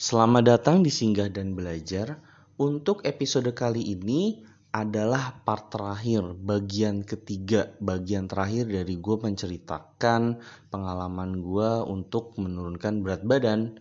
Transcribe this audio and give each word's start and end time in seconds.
Selamat 0.00 0.56
datang 0.56 0.80
di 0.80 0.88
Singgah 0.88 1.28
dan 1.28 1.52
Belajar. 1.52 2.16
Untuk 2.56 3.04
episode 3.04 3.52
kali 3.52 3.92
ini 3.92 4.40
adalah 4.72 5.44
part 5.44 5.68
terakhir, 5.68 6.32
bagian 6.32 7.04
ketiga, 7.04 7.76
bagian 7.76 8.24
terakhir 8.24 8.72
dari 8.72 8.96
gue 8.96 9.16
menceritakan 9.20 10.40
pengalaman 10.72 11.44
gue 11.44 11.70
untuk 11.92 12.32
menurunkan 12.40 13.04
berat 13.04 13.20
badan. 13.20 13.76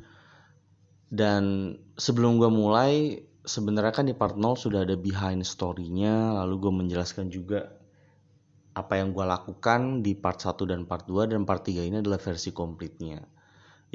Dan 1.07 1.75
sebelum 1.95 2.43
gue 2.43 2.51
mulai, 2.51 3.23
sebenarnya 3.47 3.93
kan 3.95 4.03
di 4.03 4.11
part 4.11 4.35
0 4.35 4.59
sudah 4.59 4.83
ada 4.83 4.99
behind 4.99 5.47
story-nya, 5.47 6.35
lalu 6.43 6.67
gue 6.67 6.73
menjelaskan 6.75 7.31
juga 7.31 7.71
apa 8.75 8.99
yang 8.99 9.15
gue 9.15 9.23
lakukan 9.23 10.03
di 10.03 10.11
part 10.19 10.43
1 10.43 10.59
dan 10.67 10.83
part 10.83 11.07
2 11.07 11.31
dan 11.31 11.47
part 11.47 11.63
3 11.63 11.87
ini 11.87 12.03
adalah 12.03 12.19
versi 12.19 12.51
komplitnya. 12.51 13.23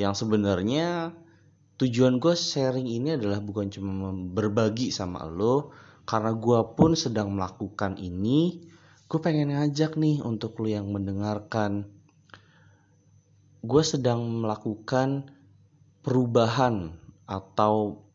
Yang 0.01 0.25
sebenarnya 0.25 1.13
tujuan 1.77 2.17
gue 2.21 2.35
sharing 2.37 2.89
ini 2.89 3.17
adalah 3.17 3.41
bukan 3.41 3.69
cuma 3.69 4.13
berbagi 4.13 4.89
sama 4.93 5.25
lo, 5.29 5.73
karena 6.09 6.33
gue 6.33 6.61
pun 6.77 6.97
sedang 6.97 7.35
melakukan 7.37 8.01
ini, 8.01 8.65
gue 9.07 9.19
pengen 9.21 9.53
ngajak 9.53 9.97
nih 10.01 10.25
untuk 10.25 10.57
lo 10.61 10.69
yang 10.69 10.89
mendengarkan. 10.93 11.89
Gue 13.67 13.83
sedang 13.83 14.25
melakukan 14.45 15.33
perubahan 16.07 16.95
atau 17.27 18.07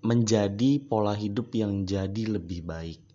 menjadi 0.00 0.80
pola 0.80 1.12
hidup 1.12 1.52
yang 1.52 1.84
jadi 1.84 2.40
lebih 2.40 2.64
baik 2.64 3.10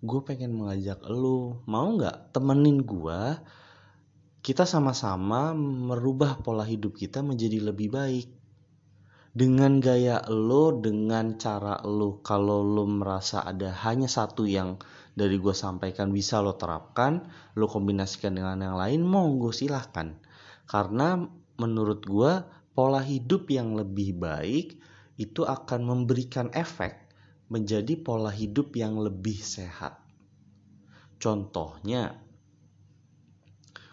gue 0.00 0.20
pengen 0.24 0.56
mengajak 0.56 0.96
lo 1.12 1.60
mau 1.68 1.92
nggak 1.92 2.32
temenin 2.32 2.80
gue 2.80 3.20
kita 4.40 4.64
sama-sama 4.64 5.52
merubah 5.52 6.40
pola 6.40 6.64
hidup 6.64 6.96
kita 6.96 7.20
menjadi 7.20 7.60
lebih 7.60 7.92
baik 7.92 8.39
dengan 9.30 9.78
gaya 9.78 10.26
lo 10.26 10.74
dengan 10.74 11.38
cara 11.38 11.78
lo 11.86 12.18
kalau 12.20 12.66
lo 12.66 12.82
merasa 12.86 13.46
ada 13.46 13.70
hanya 13.86 14.10
satu 14.10 14.42
yang 14.46 14.82
dari 15.14 15.38
gue 15.38 15.54
sampaikan 15.54 16.10
bisa 16.10 16.42
lo 16.42 16.58
terapkan 16.58 17.30
lo 17.54 17.70
kombinasikan 17.70 18.34
dengan 18.34 18.58
yang 18.58 18.76
lain 18.78 19.06
monggo 19.06 19.54
silahkan 19.54 20.18
karena 20.66 21.30
menurut 21.58 22.02
gue 22.02 22.32
pola 22.74 23.02
hidup 23.02 23.50
yang 23.52 23.76
lebih 23.78 24.18
baik 24.18 24.80
itu 25.20 25.44
akan 25.44 25.84
memberikan 25.84 26.48
efek 26.56 26.96
menjadi 27.50 27.98
pola 27.98 28.30
hidup 28.30 28.72
yang 28.78 28.96
lebih 28.96 29.36
sehat. 29.36 30.00
Contohnya, 31.20 32.16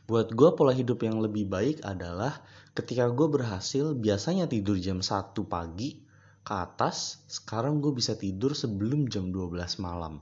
buat 0.08 0.32
gue 0.32 0.50
pola 0.56 0.72
hidup 0.72 1.04
yang 1.04 1.20
lebih 1.20 1.50
baik 1.52 1.84
adalah 1.84 2.40
ketika 2.78 3.09
gue 3.09 3.25
berhasil 3.25 3.97
biasanya 3.97 4.45
tidur 4.45 4.78
jam 4.78 5.02
1 5.02 5.33
pagi 5.50 6.06
ke 6.45 6.53
atas, 6.53 7.25
sekarang 7.25 7.81
gue 7.81 7.89
bisa 7.97 8.14
tidur 8.14 8.53
sebelum 8.53 9.09
jam 9.09 9.33
12 9.33 9.81
malam. 9.81 10.22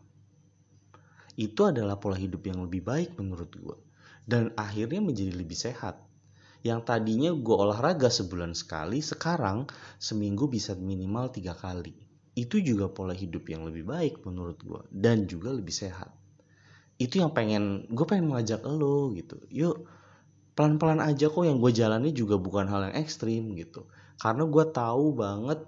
Itu 1.36 1.68
adalah 1.68 2.00
pola 2.00 2.16
hidup 2.16 2.48
yang 2.48 2.64
lebih 2.64 2.88
baik 2.88 3.20
menurut 3.20 3.52
gue. 3.52 3.78
Dan 4.24 4.56
akhirnya 4.56 5.04
menjadi 5.04 5.36
lebih 5.36 5.60
sehat. 5.60 6.00
Yang 6.64 6.88
tadinya 6.88 7.36
gue 7.36 7.56
olahraga 7.60 8.08
sebulan 8.08 8.56
sekali, 8.56 9.04
sekarang 9.04 9.68
seminggu 10.00 10.48
bisa 10.48 10.74
minimal 10.80 11.30
tiga 11.36 11.54
kali 11.54 12.06
itu 12.36 12.60
juga 12.60 12.92
pola 12.92 13.16
hidup 13.16 13.48
yang 13.48 13.64
lebih 13.64 13.88
baik 13.88 14.22
menurut 14.28 14.60
gue 14.60 14.82
dan 14.92 15.24
juga 15.24 15.56
lebih 15.56 15.72
sehat 15.72 16.12
itu 17.00 17.24
yang 17.24 17.32
pengen 17.32 17.88
gue 17.88 18.04
pengen 18.04 18.28
mengajak 18.28 18.60
lo 18.68 19.16
gitu 19.16 19.40
yuk 19.48 19.88
pelan-pelan 20.56 21.04
aja 21.04 21.28
kok 21.28 21.44
yang 21.44 21.60
gue 21.60 21.72
jalani 21.76 22.16
juga 22.16 22.40
bukan 22.40 22.66
hal 22.72 22.92
yang 22.92 22.96
ekstrim 22.98 23.54
gitu 23.60 23.86
karena 24.18 24.44
gue 24.48 24.66
tahu 24.72 25.06
banget 25.16 25.60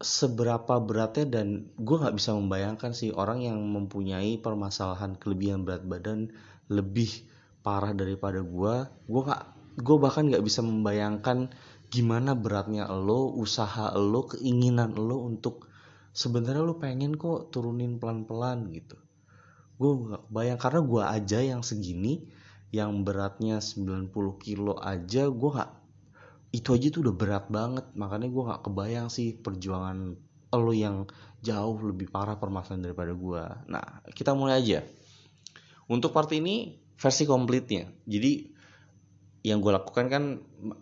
seberapa 0.00 0.80
beratnya 0.80 1.26
dan 1.28 1.68
gue 1.76 1.96
nggak 2.00 2.16
bisa 2.16 2.32
membayangkan 2.32 2.96
sih 2.96 3.12
orang 3.12 3.44
yang 3.44 3.58
mempunyai 3.60 4.40
permasalahan 4.40 5.18
kelebihan 5.20 5.66
berat 5.66 5.84
badan 5.84 6.32
lebih 6.72 7.10
parah 7.60 7.92
daripada 7.92 8.40
gue 8.40 8.74
gue 8.88 9.22
nggak 9.26 9.42
gue 9.80 9.96
bahkan 10.00 10.24
nggak 10.30 10.44
bisa 10.46 10.64
membayangkan 10.64 11.52
gimana 11.90 12.38
beratnya 12.38 12.86
lo, 12.86 13.34
usaha 13.34 13.90
lo, 13.98 14.30
keinginan 14.30 14.94
lo 14.94 15.26
untuk 15.26 15.66
sebenarnya 16.14 16.62
lo 16.62 16.78
pengen 16.78 17.18
kok 17.18 17.50
turunin 17.50 17.98
pelan-pelan 17.98 18.70
gitu. 18.70 18.96
Gue 19.74 19.90
gak 20.06 20.24
bayang 20.30 20.58
karena 20.62 20.80
gue 20.86 21.02
aja 21.02 21.38
yang 21.42 21.62
segini, 21.66 22.30
yang 22.70 23.02
beratnya 23.02 23.58
90 23.58 24.10
kilo 24.38 24.78
aja, 24.78 25.26
gue 25.26 25.50
gak 25.50 25.70
itu 26.50 26.74
aja 26.74 26.86
tuh 26.90 27.00
udah 27.06 27.14
berat 27.14 27.46
banget. 27.50 27.86
Makanya 27.94 28.28
gue 28.30 28.42
gak 28.46 28.62
kebayang 28.66 29.06
sih 29.10 29.34
perjuangan 29.38 30.18
lo 30.58 30.74
yang 30.74 31.06
jauh 31.38 31.78
lebih 31.78 32.10
parah 32.10 32.34
permasalahan 32.34 32.90
daripada 32.90 33.14
gue 33.14 33.42
nah 33.70 34.02
kita 34.10 34.34
mulai 34.34 34.58
aja. 34.58 34.82
Untuk 35.86 36.10
part 36.10 36.30
ini 36.34 36.78
versi 36.98 37.22
komplitnya 37.22 37.86
jadi 38.06 38.50
yang 39.46 39.62
gue 39.62 39.72
lakukan 39.72 40.10
kan 40.10 40.24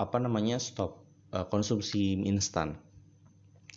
apa 0.00 0.16
namanya 0.18 0.56
stop 0.56 1.04
uh, 1.36 1.44
konsumsi 1.46 2.16
instan. 2.24 2.80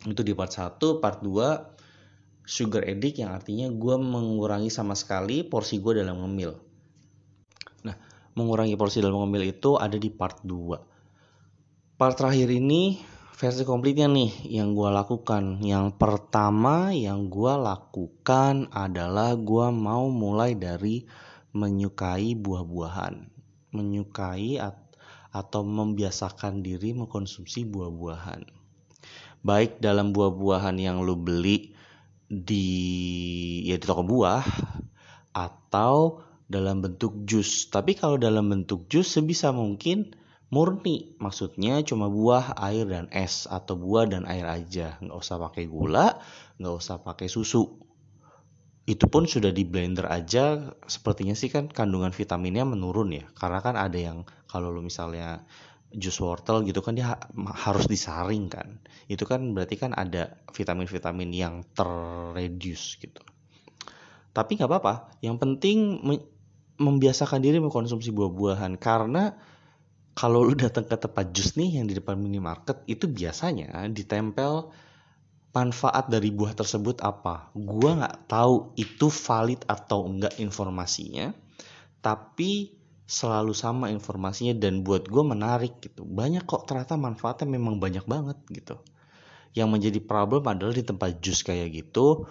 Itu 0.08 0.24
di 0.24 0.32
part 0.34 0.56
1 0.56 0.80
part 1.04 1.20
2 1.22 2.48
sugar 2.48 2.88
addict 2.88 3.22
yang 3.22 3.36
artinya 3.36 3.70
gue 3.70 3.96
mengurangi 4.00 4.74
sama 4.74 4.98
sekali 4.98 5.46
porsi 5.46 5.78
gue 5.78 6.02
dalam 6.02 6.24
ngemil 6.26 6.71
mengurangi 8.38 8.80
porsi 8.80 9.04
dalam 9.04 9.22
ngemil 9.22 9.56
itu 9.56 9.76
ada 9.76 9.96
di 9.96 10.10
part 10.12 10.42
2 10.44 10.92
part 12.02 12.18
terakhir 12.18 12.50
ini 12.50 12.98
versi 13.42 13.62
komplitnya 13.62 14.06
nih 14.06 14.54
yang 14.54 14.78
gue 14.78 14.90
lakukan. 14.90 15.66
Yang 15.66 15.98
pertama 15.98 16.94
yang 16.94 17.30
gue 17.30 17.54
lakukan 17.58 18.70
adalah 18.70 19.34
gue 19.34 19.68
mau 19.74 20.10
mulai 20.14 20.54
dari 20.54 21.06
menyukai 21.54 22.38
buah-buahan. 22.38 23.22
Menyukai 23.74 24.62
atau 25.30 25.62
membiasakan 25.62 26.62
diri 26.62 26.94
mengkonsumsi 26.94 27.66
buah-buahan. 27.66 28.46
Baik 29.46 29.82
dalam 29.82 30.14
buah-buahan 30.14 30.78
yang 30.78 31.02
lo 31.02 31.18
beli 31.18 31.74
di 32.30 32.66
ya 33.66 33.78
di 33.78 33.86
toko 33.86 34.06
buah 34.06 34.46
atau 35.34 36.22
dalam 36.52 36.84
bentuk 36.84 37.24
jus. 37.24 37.72
Tapi 37.72 37.96
kalau 37.96 38.20
dalam 38.20 38.52
bentuk 38.52 38.92
jus 38.92 39.08
sebisa 39.08 39.56
mungkin 39.56 40.12
murni. 40.52 41.16
Maksudnya 41.18 41.80
cuma 41.88 42.12
buah, 42.12 42.54
air 42.60 42.86
dan 42.86 43.08
es. 43.16 43.48
Atau 43.48 43.80
buah 43.80 44.06
dan 44.12 44.28
air 44.28 44.46
aja. 44.46 45.00
Nggak 45.00 45.18
usah 45.18 45.40
pakai 45.40 45.66
gula, 45.66 46.20
nggak 46.60 46.76
usah 46.76 47.00
pakai 47.00 47.32
susu. 47.32 47.80
Itu 48.84 49.08
pun 49.08 49.26
sudah 49.26 49.56
di 49.56 49.64
blender 49.64 50.12
aja. 50.12 50.76
Sepertinya 50.86 51.34
sih 51.34 51.48
kan 51.48 51.72
kandungan 51.72 52.12
vitaminnya 52.12 52.68
menurun 52.68 53.16
ya. 53.16 53.26
Karena 53.32 53.64
kan 53.64 53.80
ada 53.80 53.96
yang 53.96 54.28
kalau 54.52 54.70
lo 54.70 54.84
misalnya 54.84 55.48
jus 55.92 56.24
wortel 56.24 56.64
gitu 56.64 56.80
kan 56.80 56.96
dia 56.96 57.16
ha 57.16 57.20
harus 57.68 57.88
disaring 57.88 58.52
kan. 58.52 58.84
Itu 59.08 59.24
kan 59.24 59.56
berarti 59.56 59.80
kan 59.80 59.96
ada 59.96 60.40
vitamin-vitamin 60.52 61.32
yang 61.32 61.64
terreduce 61.72 63.00
gitu. 63.00 63.24
Tapi 64.32 64.60
nggak 64.60 64.68
apa-apa. 64.72 65.20
Yang 65.20 65.38
penting 65.44 65.78
membiasakan 66.82 67.38
diri 67.38 67.62
mengkonsumsi 67.62 68.10
buah-buahan 68.10 68.82
karena 68.82 69.38
kalau 70.18 70.44
lu 70.44 70.58
datang 70.58 70.84
ke 70.84 70.98
tempat 70.98 71.32
jus 71.32 71.56
nih 71.56 71.80
yang 71.80 71.86
di 71.88 71.96
depan 71.96 72.20
minimarket 72.20 72.84
itu 72.90 73.08
biasanya 73.08 73.88
ditempel 73.88 74.74
manfaat 75.52 76.08
dari 76.08 76.32
buah 76.32 76.56
tersebut 76.56 77.04
apa? 77.04 77.52
Gua 77.56 78.02
nggak 78.02 78.28
tahu 78.28 78.76
itu 78.76 79.08
valid 79.08 79.64
atau 79.68 80.08
enggak 80.08 80.36
informasinya, 80.40 81.32
tapi 82.04 82.82
selalu 83.12 83.52
sama 83.52 83.92
informasinya 83.92 84.56
dan 84.56 84.88
buat 84.88 85.04
gue 85.12 85.20
menarik 85.20 85.84
gitu. 85.84 86.08
Banyak 86.08 86.48
kok 86.48 86.64
ternyata 86.64 86.96
manfaatnya 86.96 87.60
memang 87.60 87.76
banyak 87.76 88.08
banget 88.08 88.40
gitu. 88.48 88.80
Yang 89.52 89.68
menjadi 89.68 90.00
problem 90.00 90.48
adalah 90.48 90.72
di 90.72 90.84
tempat 90.88 91.20
jus 91.20 91.44
kayak 91.44 91.76
gitu, 91.76 92.24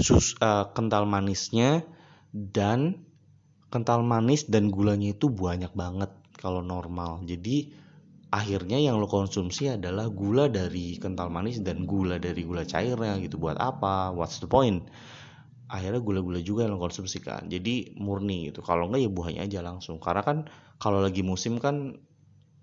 sus 0.00 0.32
uh, 0.40 0.72
kental 0.72 1.04
manisnya 1.04 1.84
dan 2.32 3.04
kental 3.70 4.02
manis 4.02 4.50
dan 4.50 4.68
gulanya 4.68 5.14
itu 5.14 5.30
banyak 5.30 5.70
banget 5.72 6.10
kalau 6.36 6.60
normal. 6.60 7.22
Jadi 7.22 7.70
akhirnya 8.30 8.78
yang 8.78 8.98
lo 8.98 9.06
konsumsi 9.06 9.70
adalah 9.70 10.10
gula 10.10 10.50
dari 10.50 10.98
kental 10.98 11.30
manis 11.30 11.62
dan 11.62 11.86
gula 11.86 12.18
dari 12.18 12.42
gula 12.42 12.66
cairnya 12.66 13.18
gitu. 13.22 13.38
Buat 13.38 13.58
apa? 13.62 14.10
What's 14.10 14.42
the 14.42 14.50
point? 14.50 14.86
Akhirnya 15.70 16.02
gula-gula 16.02 16.42
juga 16.42 16.66
yang 16.66 16.74
lo 16.74 16.82
konsumsikan 16.82 17.46
jadi 17.46 17.94
murni 17.94 18.50
gitu. 18.50 18.62
Kalau 18.62 18.90
enggak 18.90 19.06
ya 19.06 19.10
buahnya 19.10 19.40
aja 19.46 19.60
langsung. 19.62 20.02
Karena 20.02 20.22
kan 20.26 20.38
kalau 20.82 20.98
lagi 20.98 21.22
musim 21.22 21.62
kan 21.62 22.02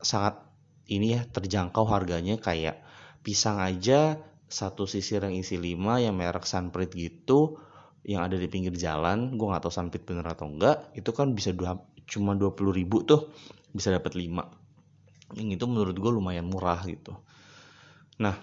sangat 0.04 0.44
ini 0.92 1.16
ya 1.16 1.24
terjangkau 1.24 1.88
harganya. 1.88 2.36
Kayak 2.36 2.84
pisang 3.24 3.64
aja 3.64 4.20
satu 4.48 4.88
sisir 4.88 5.24
yang 5.24 5.36
isi 5.36 5.60
lima 5.60 6.00
yang 6.00 6.16
merek 6.16 6.48
Sunprit 6.48 6.92
gitu 6.96 7.60
yang 8.08 8.24
ada 8.24 8.40
di 8.40 8.48
pinggir 8.48 8.72
jalan 8.74 9.36
gue 9.36 9.46
nggak 9.46 9.68
tahu 9.68 9.74
Sunprit 9.74 10.08
bener 10.08 10.24
atau 10.24 10.48
enggak 10.48 10.96
itu 10.96 11.12
kan 11.12 11.36
bisa 11.36 11.52
dua, 11.52 11.76
cuma 12.08 12.34
puluh 12.40 12.72
ribu 12.72 13.04
tuh 13.04 13.36
bisa 13.76 13.92
dapat 13.92 14.16
lima 14.16 14.48
yang 15.36 15.52
itu 15.52 15.68
menurut 15.68 15.94
gue 16.00 16.12
lumayan 16.12 16.48
murah 16.48 16.80
gitu 16.88 17.20
Nah, 18.18 18.34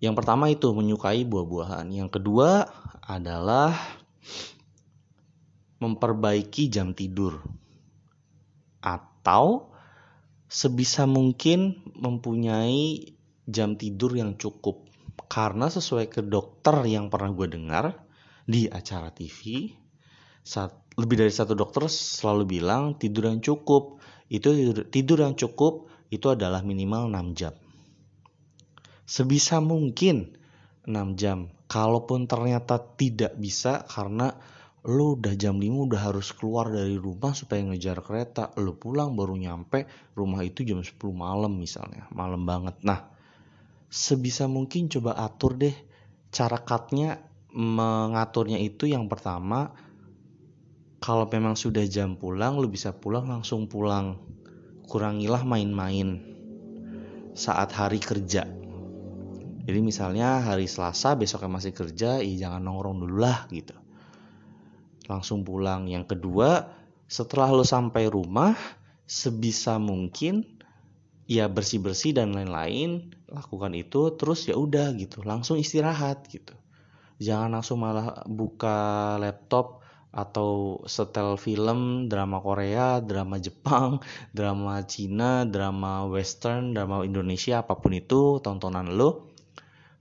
yang 0.00 0.16
pertama 0.16 0.48
itu 0.48 0.72
menyukai 0.72 1.28
buah-buahan. 1.28 1.92
Yang 1.92 2.20
kedua 2.20 2.64
adalah 3.04 3.76
memperbaiki 5.80 6.72
jam 6.72 6.96
tidur. 6.96 7.44
Atau 8.80 9.72
sebisa 10.48 11.04
mungkin 11.04 11.84
mempunyai 11.92 13.12
jam 13.44 13.76
tidur 13.76 14.16
yang 14.16 14.40
cukup. 14.40 14.88
Karena 15.28 15.68
sesuai 15.68 16.08
ke 16.08 16.24
dokter 16.24 16.80
yang 16.88 17.12
pernah 17.12 17.32
gue 17.36 17.48
dengar 17.48 18.03
di 18.44 18.68
acara 18.68 19.08
TV, 19.10 19.72
saat, 20.44 20.76
lebih 21.00 21.24
dari 21.24 21.32
satu 21.32 21.56
dokter 21.56 21.88
selalu 21.88 22.60
bilang 22.60 23.00
tidur 23.00 23.32
yang 23.32 23.40
cukup 23.40 23.98
itu 24.28 24.52
tidur, 24.52 24.76
tidur 24.88 25.18
yang 25.24 25.34
cukup 25.36 25.88
itu 26.12 26.26
adalah 26.30 26.60
minimal 26.60 27.08
6 27.10 27.38
jam. 27.38 27.54
Sebisa 29.04 29.60
mungkin 29.60 30.36
6 30.84 31.20
jam. 31.20 31.48
Kalaupun 31.64 32.28
ternyata 32.28 32.76
tidak 32.78 33.34
bisa 33.40 33.82
karena 33.88 34.36
lu 34.84 35.16
udah 35.16 35.32
jam 35.32 35.56
5 35.56 35.64
udah 35.64 36.12
harus 36.12 36.36
keluar 36.36 36.68
dari 36.68 37.00
rumah 37.00 37.32
supaya 37.32 37.64
ngejar 37.64 38.04
kereta 38.04 38.52
lu 38.60 38.76
pulang 38.76 39.16
baru 39.16 39.32
nyampe 39.32 39.88
rumah 40.12 40.44
itu 40.44 40.60
jam 40.60 40.84
10 40.84 41.00
malam 41.16 41.56
misalnya 41.56 42.04
malam 42.12 42.44
banget 42.44 42.76
nah 42.84 43.08
sebisa 43.88 44.44
mungkin 44.44 44.92
coba 44.92 45.16
atur 45.16 45.56
deh 45.56 45.72
cara 46.28 46.60
cutnya 46.60 47.16
mengaturnya 47.54 48.58
itu 48.58 48.90
yang 48.90 49.06
pertama 49.06 49.70
kalau 50.98 51.30
memang 51.30 51.54
sudah 51.54 51.86
jam 51.86 52.18
pulang 52.18 52.58
lu 52.58 52.66
bisa 52.66 52.90
pulang 52.90 53.30
langsung 53.30 53.70
pulang 53.70 54.18
kurangilah 54.90 55.46
main-main 55.46 56.18
saat 57.38 57.70
hari 57.70 58.02
kerja 58.02 58.44
jadi 59.64 59.80
misalnya 59.80 60.42
hari 60.42 60.66
Selasa 60.66 61.14
besoknya 61.14 61.62
masih 61.62 61.72
kerja 61.72 62.18
ya 62.20 62.34
jangan 62.50 62.66
nongkrong 62.66 62.98
dulu 63.06 63.16
lah 63.22 63.46
gitu 63.48 63.84
langsung 65.08 65.44
pulang. 65.44 65.88
Yang 65.88 66.16
kedua, 66.16 66.72
setelah 67.04 67.52
lo 67.52 67.64
sampai 67.64 68.08
rumah, 68.08 68.56
sebisa 69.04 69.76
mungkin 69.76 70.44
ya 71.28 71.48
bersih-bersih 71.48 72.16
dan 72.16 72.32
lain-lain, 72.32 73.12
lakukan 73.28 73.72
itu 73.76 74.12
terus 74.16 74.44
ya 74.48 74.56
udah 74.56 74.92
gitu, 74.96 75.24
langsung 75.24 75.60
istirahat 75.60 76.24
gitu. 76.28 76.56
Jangan 77.22 77.54
langsung 77.54 77.78
malah 77.82 78.26
buka 78.26 79.14
laptop 79.22 79.84
atau 80.14 80.78
setel 80.86 81.34
film, 81.34 82.06
drama 82.06 82.38
Korea, 82.38 83.02
drama 83.02 83.38
Jepang, 83.42 83.98
drama 84.36 84.82
Cina, 84.86 85.42
drama 85.42 86.06
Western, 86.06 86.70
drama 86.70 87.02
Indonesia, 87.02 87.66
apa 87.66 87.74
pun 87.78 87.94
itu 87.98 88.38
tontonan 88.38 88.94
lo 88.94 89.34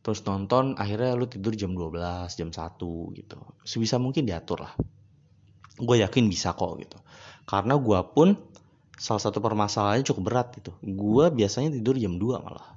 terus 0.04 0.20
nonton 0.28 0.76
akhirnya 0.76 1.16
lu 1.16 1.32
tidur 1.32 1.56
jam 1.56 1.72
12 1.72 2.28
jam 2.36 2.52
1 2.52 2.76
gitu. 3.16 3.38
Sebisa 3.64 3.96
mungkin 3.96 4.28
diatur 4.28 4.68
lah. 4.68 4.76
Gue 5.80 6.04
yakin 6.04 6.28
bisa 6.28 6.52
kok 6.52 6.76
gitu. 6.76 7.00
Karena 7.48 7.80
gue 7.80 8.00
pun 8.12 8.36
salah 9.00 9.24
satu 9.24 9.40
permasalahannya 9.40 10.04
cukup 10.04 10.24
berat 10.28 10.48
gitu. 10.60 10.76
Gue 10.84 11.32
biasanya 11.32 11.72
tidur 11.72 11.96
jam 11.96 12.20
2 12.20 12.36
malah. 12.44 12.76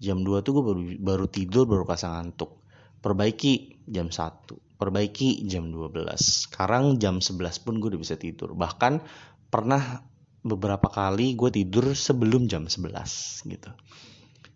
Jam 0.00 0.24
2 0.24 0.40
tuh 0.40 0.52
gue 0.56 0.64
baru 0.64 0.82
baru 1.04 1.26
tidur 1.28 1.68
baru 1.68 1.84
kasih 1.84 2.08
ngantuk 2.08 2.63
perbaiki 3.04 3.84
jam 3.84 4.08
1 4.08 4.64
perbaiki 4.84 5.46
jam 5.46 5.70
12 5.70 6.50
sekarang 6.50 6.98
jam 6.98 7.22
11 7.22 7.64
pun 7.64 7.78
gue 7.78 7.94
udah 7.94 8.02
bisa 8.02 8.18
tidur. 8.18 8.52
Bahkan 8.52 9.00
pernah 9.48 10.02
beberapa 10.44 10.92
kali 10.92 11.38
gue 11.38 11.48
tidur 11.48 11.96
sebelum 11.96 12.50
jam 12.50 12.68
11 12.68 13.48
gitu. 13.48 13.70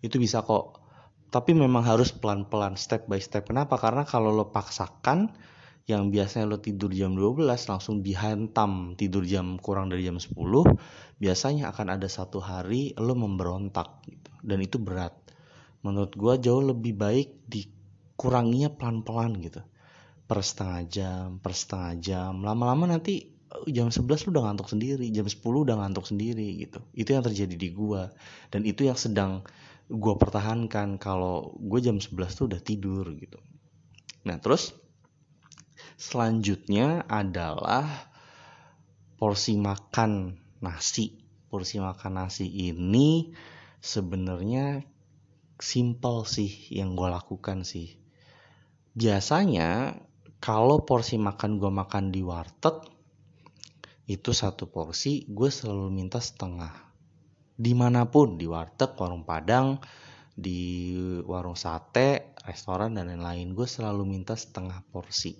Itu 0.04 0.16
bisa 0.20 0.44
kok. 0.44 0.84
Tapi 1.28 1.52
memang 1.52 1.84
harus 1.84 2.12
pelan-pelan 2.12 2.76
step 2.76 3.08
by 3.08 3.20
step. 3.20 3.48
Kenapa? 3.48 3.76
Karena 3.76 4.04
kalau 4.04 4.32
lo 4.32 4.52
paksakan 4.52 5.32
yang 5.88 6.12
biasanya 6.12 6.44
lo 6.44 6.60
tidur 6.60 6.92
jam 6.92 7.16
12 7.16 7.48
langsung 7.48 8.04
dihantam 8.04 8.92
tidur 9.00 9.24
jam 9.24 9.56
kurang 9.56 9.88
dari 9.88 10.04
jam 10.04 10.20
10 10.20 10.36
biasanya 11.16 11.72
akan 11.72 11.96
ada 11.96 12.04
satu 12.04 12.44
hari 12.44 12.92
lo 13.00 13.16
memberontak 13.16 14.04
gitu. 14.04 14.30
dan 14.44 14.58
itu 14.60 14.76
berat. 14.76 15.16
Menurut 15.80 16.12
gue 16.12 16.34
jauh 16.44 16.60
lebih 16.60 16.92
baik 16.92 17.48
dikuranginya 18.18 18.74
pelan-pelan 18.74 19.38
gitu. 19.38 19.62
Per 20.26 20.42
setengah 20.42 20.82
jam 20.90 21.26
per 21.38 21.54
setengah 21.54 21.94
jam. 22.02 22.42
Lama-lama 22.42 22.90
nanti 22.90 23.30
eh, 23.30 23.70
jam 23.70 23.94
11 23.94 24.26
lu 24.26 24.34
udah 24.34 24.50
ngantuk 24.50 24.66
sendiri 24.74 25.06
jam 25.14 25.22
10 25.22 25.38
udah 25.38 25.78
ngantuk 25.78 26.02
sendiri 26.02 26.58
gitu. 26.58 26.82
Itu 26.98 27.14
yang 27.14 27.22
terjadi 27.22 27.54
di 27.54 27.70
gue 27.70 28.10
dan 28.50 28.66
itu 28.66 28.90
yang 28.90 28.98
sedang 28.98 29.46
gue 29.86 30.14
pertahankan 30.18 30.98
kalau 30.98 31.54
gue 31.62 31.78
jam 31.78 32.02
11 32.02 32.10
tuh 32.34 32.44
udah 32.50 32.58
tidur 32.58 33.06
gitu. 33.14 33.38
Nah 34.26 34.42
terus 34.42 34.74
selanjutnya 35.94 37.06
adalah 37.06 37.86
porsi 39.14 39.54
makan 39.54 40.34
nasi. 40.58 41.22
Porsi 41.46 41.78
makan 41.78 42.18
nasi 42.18 42.50
ini 42.50 43.30
sebenarnya 43.78 44.82
simple 45.62 46.26
sih 46.26 46.50
yang 46.74 46.98
gue 46.98 47.06
lakukan 47.06 47.62
sih 47.62 48.07
biasanya 48.98 49.94
kalau 50.42 50.82
porsi 50.82 51.22
makan 51.22 51.62
gue 51.62 51.70
makan 51.70 52.10
di 52.10 52.18
warteg 52.18 52.82
itu 54.10 54.34
satu 54.34 54.66
porsi 54.66 55.22
gue 55.30 55.46
selalu 55.46 55.86
minta 55.94 56.18
setengah. 56.18 56.74
Di 57.54 57.78
mana 57.78 58.10
pun 58.10 58.34
di 58.34 58.50
warteg 58.50 58.98
warung 58.98 59.22
padang 59.22 59.78
di 60.34 60.94
warung 61.22 61.54
sate 61.54 62.34
restoran 62.42 62.98
dan 62.98 63.06
lain-lain 63.06 63.54
gue 63.54 63.70
selalu 63.70 64.02
minta 64.02 64.34
setengah 64.34 64.82
porsi. 64.90 65.38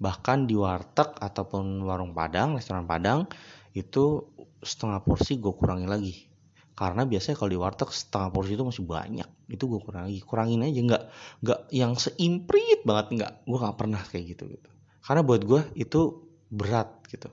Bahkan 0.00 0.48
di 0.48 0.56
warteg 0.56 1.12
ataupun 1.20 1.84
warung 1.84 2.16
padang 2.16 2.56
restoran 2.56 2.88
padang 2.88 3.28
itu 3.76 4.32
setengah 4.64 5.04
porsi 5.04 5.36
gue 5.36 5.52
kurangi 5.52 5.84
lagi 5.84 6.31
karena 6.72 7.04
biasanya 7.04 7.36
kalau 7.36 7.50
di 7.52 7.60
warteg 7.60 7.92
setengah 7.92 8.32
porsi 8.32 8.56
itu 8.56 8.64
masih 8.64 8.84
banyak. 8.88 9.28
Itu 9.52 9.68
gue 9.68 9.80
kurangi 9.84 10.18
kurangin 10.24 10.64
aja. 10.64 10.80
Nggak 10.80 11.02
nggak 11.44 11.60
yang 11.68 11.92
seimprit 12.00 12.80
banget. 12.88 13.06
Nggak 13.20 13.32
gue 13.44 13.58
nggak 13.60 13.76
pernah 13.76 14.00
kayak 14.00 14.24
gitu 14.36 14.44
gitu. 14.48 14.70
Karena 15.04 15.20
buat 15.20 15.44
gue 15.44 15.60
itu 15.76 16.00
berat 16.48 16.88
gitu. 17.12 17.28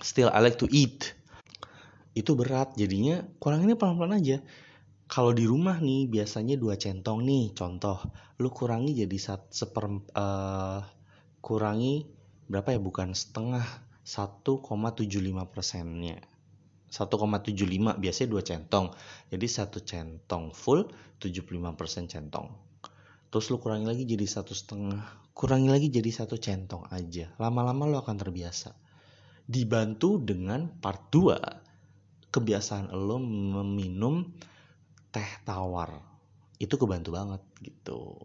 Still 0.00 0.30
I 0.30 0.38
like 0.38 0.58
to 0.62 0.70
eat. 0.70 1.18
Itu 2.14 2.38
berat. 2.38 2.78
Jadinya 2.78 3.26
kuranginnya 3.42 3.74
pelan-pelan 3.74 4.22
aja. 4.22 4.38
Kalau 5.10 5.34
di 5.34 5.42
rumah 5.42 5.82
nih 5.82 6.06
biasanya 6.06 6.54
dua 6.54 6.78
centong 6.78 7.26
nih. 7.26 7.50
Contoh 7.58 7.98
lu 8.38 8.54
kurangi 8.54 9.02
jadi 9.02 9.16
sat, 9.18 9.50
seper 9.50 9.90
uh, 10.14 10.78
kurangi 11.42 12.06
berapa 12.46 12.70
ya? 12.70 12.78
Bukan 12.78 13.18
setengah 13.18 13.66
1,75 14.06 14.62
persennya 15.50 16.29
1,75 16.90 18.02
biasanya 18.02 18.28
dua 18.28 18.42
centong. 18.42 18.86
Jadi 19.30 19.46
satu 19.46 19.78
centong 19.78 20.50
full 20.50 20.90
75 21.22 21.78
persen 21.78 22.10
centong. 22.10 22.50
Terus 23.30 23.46
lu 23.54 23.62
kurangi 23.62 23.86
lagi 23.86 24.02
jadi 24.02 24.26
satu 24.26 24.50
setengah 24.50 25.30
kurangi 25.30 25.70
lagi 25.70 25.86
jadi 25.86 26.10
satu 26.10 26.34
centong 26.34 26.90
aja. 26.90 27.30
Lama-lama 27.38 27.86
lu 27.86 27.96
akan 27.96 28.18
terbiasa. 28.18 28.74
Dibantu 29.46 30.18
dengan 30.18 30.66
part 30.82 31.14
2 31.14 32.28
kebiasaan 32.34 32.90
lo 32.90 33.22
meminum 33.22 34.26
teh 35.14 35.30
tawar. 35.46 35.94
Itu 36.58 36.74
kebantu 36.74 37.14
banget 37.14 37.42
gitu. 37.62 38.18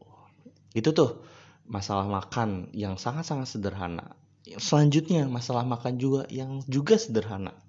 Itu 0.73 0.89
tuh 0.91 1.21
masalah 1.69 2.09
makan 2.09 2.73
yang 2.73 2.97
sangat-sangat 2.97 3.45
sederhana. 3.45 4.17
Selanjutnya 4.45 5.25
masalah 5.25 5.65
makan 5.65 5.97
juga 5.97 6.21
yang 6.29 6.61
juga 6.69 6.97
sederhana 7.01 7.64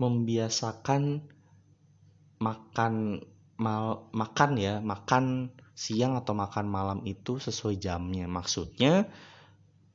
membiasakan 0.00 1.20
makan 2.40 3.20
mal, 3.60 4.08
makan 4.16 4.50
ya 4.56 4.80
makan 4.80 5.52
siang 5.76 6.16
atau 6.16 6.32
makan 6.32 6.66
malam 6.66 7.04
itu 7.04 7.36
sesuai 7.36 7.76
jamnya. 7.76 8.24
Maksudnya 8.24 9.04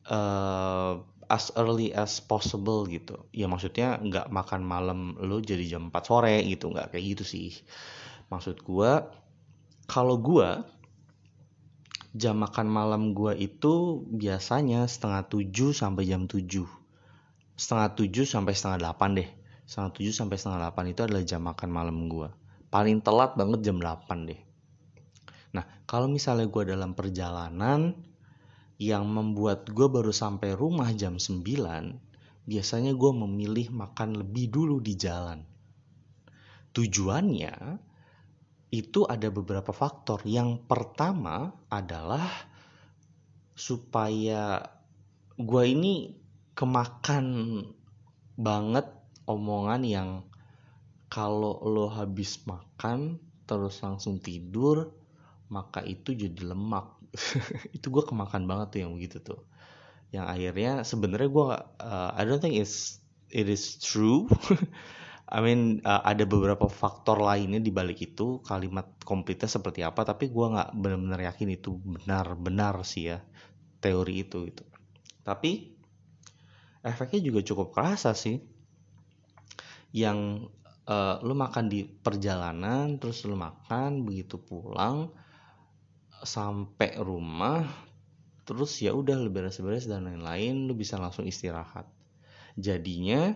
uh, 0.06 1.02
as 1.26 1.50
early 1.58 1.90
as 1.90 2.22
possible 2.22 2.86
gitu. 2.86 3.26
Ya 3.34 3.50
maksudnya 3.50 3.98
nggak 3.98 4.30
makan 4.30 4.62
malam 4.62 5.18
lo 5.18 5.42
jadi 5.42 5.66
jam 5.66 5.90
4 5.90 6.06
sore 6.06 6.38
gitu. 6.46 6.70
Nggak 6.70 6.94
kayak 6.94 7.06
gitu 7.18 7.24
sih. 7.26 7.50
Maksud 8.30 8.62
gue 8.62 8.92
kalau 9.90 10.22
gue 10.22 10.50
jam 12.16 12.38
makan 12.38 12.70
malam 12.70 13.18
gue 13.18 13.34
itu 13.42 14.06
biasanya 14.06 14.86
setengah 14.86 15.26
tujuh 15.26 15.74
sampai 15.74 16.06
jam 16.06 16.30
tujuh. 16.30 16.70
Setengah 17.58 17.98
tujuh 17.98 18.30
sampai 18.30 18.54
setengah 18.54 18.86
delapan 18.86 19.12
deh 19.18 19.30
setengah 19.66 19.92
tujuh 19.98 20.14
sampai 20.14 20.38
setengah 20.38 20.60
delapan 20.66 20.86
itu 20.94 21.02
adalah 21.06 21.24
jam 21.26 21.42
makan 21.46 21.70
malam 21.70 21.98
gue 22.10 22.30
paling 22.70 23.02
telat 23.02 23.38
banget 23.38 23.66
jam 23.66 23.78
delapan 23.82 24.30
deh 24.30 24.42
nah 25.54 25.66
kalau 25.86 26.10
misalnya 26.10 26.50
gue 26.50 26.64
dalam 26.70 26.98
perjalanan 26.98 27.94
yang 28.76 29.08
membuat 29.08 29.72
gue 29.72 29.88
baru 29.88 30.12
sampai 30.12 30.52
rumah 30.52 30.92
jam 30.92 31.16
9, 31.16 31.48
biasanya 32.44 32.92
gue 32.92 33.12
memilih 33.16 33.72
makan 33.72 34.20
lebih 34.20 34.52
dulu 34.52 34.84
di 34.84 34.94
jalan. 35.00 35.40
Tujuannya 36.76 37.56
itu 38.76 39.08
ada 39.08 39.32
beberapa 39.32 39.72
faktor. 39.72 40.28
Yang 40.28 40.68
pertama 40.68 41.56
adalah 41.72 42.28
supaya 43.56 44.60
gue 45.40 45.64
ini 45.64 46.12
kemakan 46.52 47.28
banget 48.36 48.92
omongan 49.26 49.82
yang 49.86 50.10
kalau 51.10 51.62
lo 51.62 51.90
habis 51.90 52.42
makan 52.50 53.22
terus 53.46 53.82
langsung 53.86 54.18
tidur 54.18 54.90
maka 55.50 55.86
itu 55.86 56.18
jadi 56.18 56.52
lemak. 56.52 56.98
Itu 57.76 57.94
gue 57.94 58.04
kemakan 58.04 58.50
banget 58.50 58.68
tuh 58.76 58.80
yang 58.82 58.92
begitu 58.98 59.22
tuh. 59.22 59.42
Yang 60.10 60.26
akhirnya 60.26 60.74
sebenarnya 60.82 61.30
gue 61.30 61.50
uh, 61.86 62.10
I 62.18 62.22
don't 62.26 62.42
think 62.42 62.58
it's 62.58 63.00
it 63.30 63.46
is 63.46 63.78
true. 63.78 64.26
I 65.36 65.42
mean 65.42 65.82
uh, 65.82 66.06
ada 66.06 66.26
beberapa 66.26 66.70
faktor 66.70 67.18
lainnya 67.18 67.58
di 67.58 67.74
balik 67.74 68.14
itu 68.14 68.46
kalimat 68.46 68.86
komplitnya 69.02 69.50
seperti 69.50 69.82
apa 69.82 70.06
tapi 70.06 70.30
gue 70.30 70.46
nggak 70.54 70.78
benar-benar 70.78 71.22
yakin 71.34 71.50
itu 71.58 71.82
benar-benar 71.82 72.86
sih 72.86 73.14
ya 73.14 73.22
teori 73.82 74.26
itu 74.26 74.46
gitu. 74.50 74.66
Tapi 75.26 75.74
efeknya 76.86 77.22
juga 77.26 77.42
cukup 77.42 77.74
kerasa 77.74 78.14
sih 78.14 78.38
yang 79.96 80.52
uh, 80.92 81.24
lu 81.24 81.32
makan 81.32 81.72
di 81.72 81.88
perjalanan 81.88 83.00
terus 83.00 83.24
lu 83.24 83.40
makan 83.40 84.04
begitu 84.04 84.36
pulang 84.36 85.08
sampai 86.20 87.00
rumah 87.00 87.64
terus 88.44 88.76
ya 88.84 88.92
udah 88.92 89.16
lu 89.16 89.32
beres-beres 89.32 89.88
dan 89.88 90.06
lain-lain 90.06 90.68
lu 90.68 90.76
bisa 90.76 91.00
langsung 91.00 91.24
istirahat. 91.24 91.88
Jadinya 92.60 93.34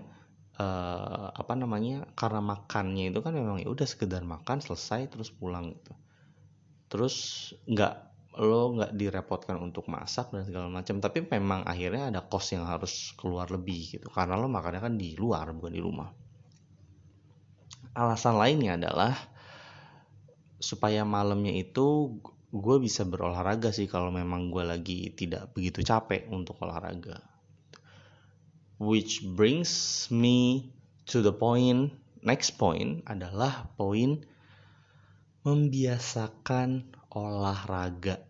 uh, 0.60 1.32
apa 1.32 1.56
namanya 1.56 2.12
karena 2.14 2.44
makannya 2.44 3.10
itu 3.10 3.24
kan 3.24 3.34
memang 3.34 3.64
ya 3.64 3.72
udah 3.72 3.88
sekedar 3.88 4.22
makan 4.28 4.60
selesai 4.60 5.10
terus 5.10 5.32
pulang 5.32 5.74
gitu. 5.74 5.96
Terus 6.92 7.16
nggak 7.66 8.12
lo 8.40 8.78
nggak 8.78 8.94
direpotkan 8.94 9.58
untuk 9.58 9.90
masak 9.90 10.30
dan 10.30 10.46
segala 10.46 10.70
macam 10.70 11.02
tapi 11.02 11.26
memang 11.26 11.66
akhirnya 11.66 12.14
ada 12.14 12.22
kos 12.24 12.54
yang 12.54 12.64
harus 12.64 13.12
keluar 13.18 13.50
lebih 13.50 13.98
gitu 14.00 14.08
karena 14.08 14.38
lo 14.38 14.48
makannya 14.48 14.80
kan 14.80 14.96
di 14.96 15.18
luar 15.18 15.52
bukan 15.52 15.74
di 15.76 15.82
rumah 15.82 16.08
alasan 18.00 18.40
lainnya 18.40 18.80
adalah 18.80 19.20
supaya 20.60 21.04
malamnya 21.04 21.52
itu 21.56 22.20
gue 22.50 22.78
bisa 22.82 23.06
berolahraga 23.06 23.70
sih 23.70 23.86
kalau 23.86 24.10
memang 24.10 24.50
gue 24.50 24.64
lagi 24.66 25.14
tidak 25.14 25.52
begitu 25.54 25.86
capek 25.86 26.26
untuk 26.32 26.58
olahraga. 26.64 27.22
Which 28.80 29.22
brings 29.36 30.08
me 30.08 30.72
to 31.12 31.20
the 31.20 31.36
point 31.36 31.94
next 32.24 32.56
point 32.58 33.04
adalah 33.06 33.70
poin 33.76 34.24
membiasakan 35.44 36.92
olahraga. 37.14 38.24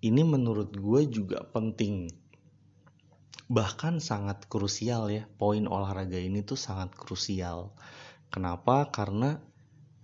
Ini 0.00 0.22
menurut 0.24 0.72
gue 0.72 1.02
juga 1.10 1.44
penting. 1.44 2.08
Bahkan 3.50 3.98
sangat 3.98 4.46
krusial 4.46 5.10
ya 5.10 5.26
poin 5.36 5.66
olahraga 5.66 6.16
ini 6.16 6.40
tuh 6.46 6.56
sangat 6.56 6.94
krusial 6.94 7.74
kenapa? 8.30 8.88
Karena 8.88 9.36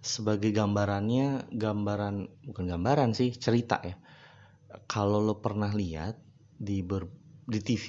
sebagai 0.02 0.54
gambarannya 0.54 1.50
gambaran 1.50 2.46
bukan 2.46 2.66
gambaran 2.66 3.10
sih 3.16 3.34
cerita 3.34 3.80
ya. 3.82 3.96
Kalau 4.86 5.22
lo 5.22 5.40
pernah 5.40 5.72
lihat 5.72 6.20
di 6.58 6.82
ber, 6.84 7.08
di 7.46 7.58
TV 7.62 7.86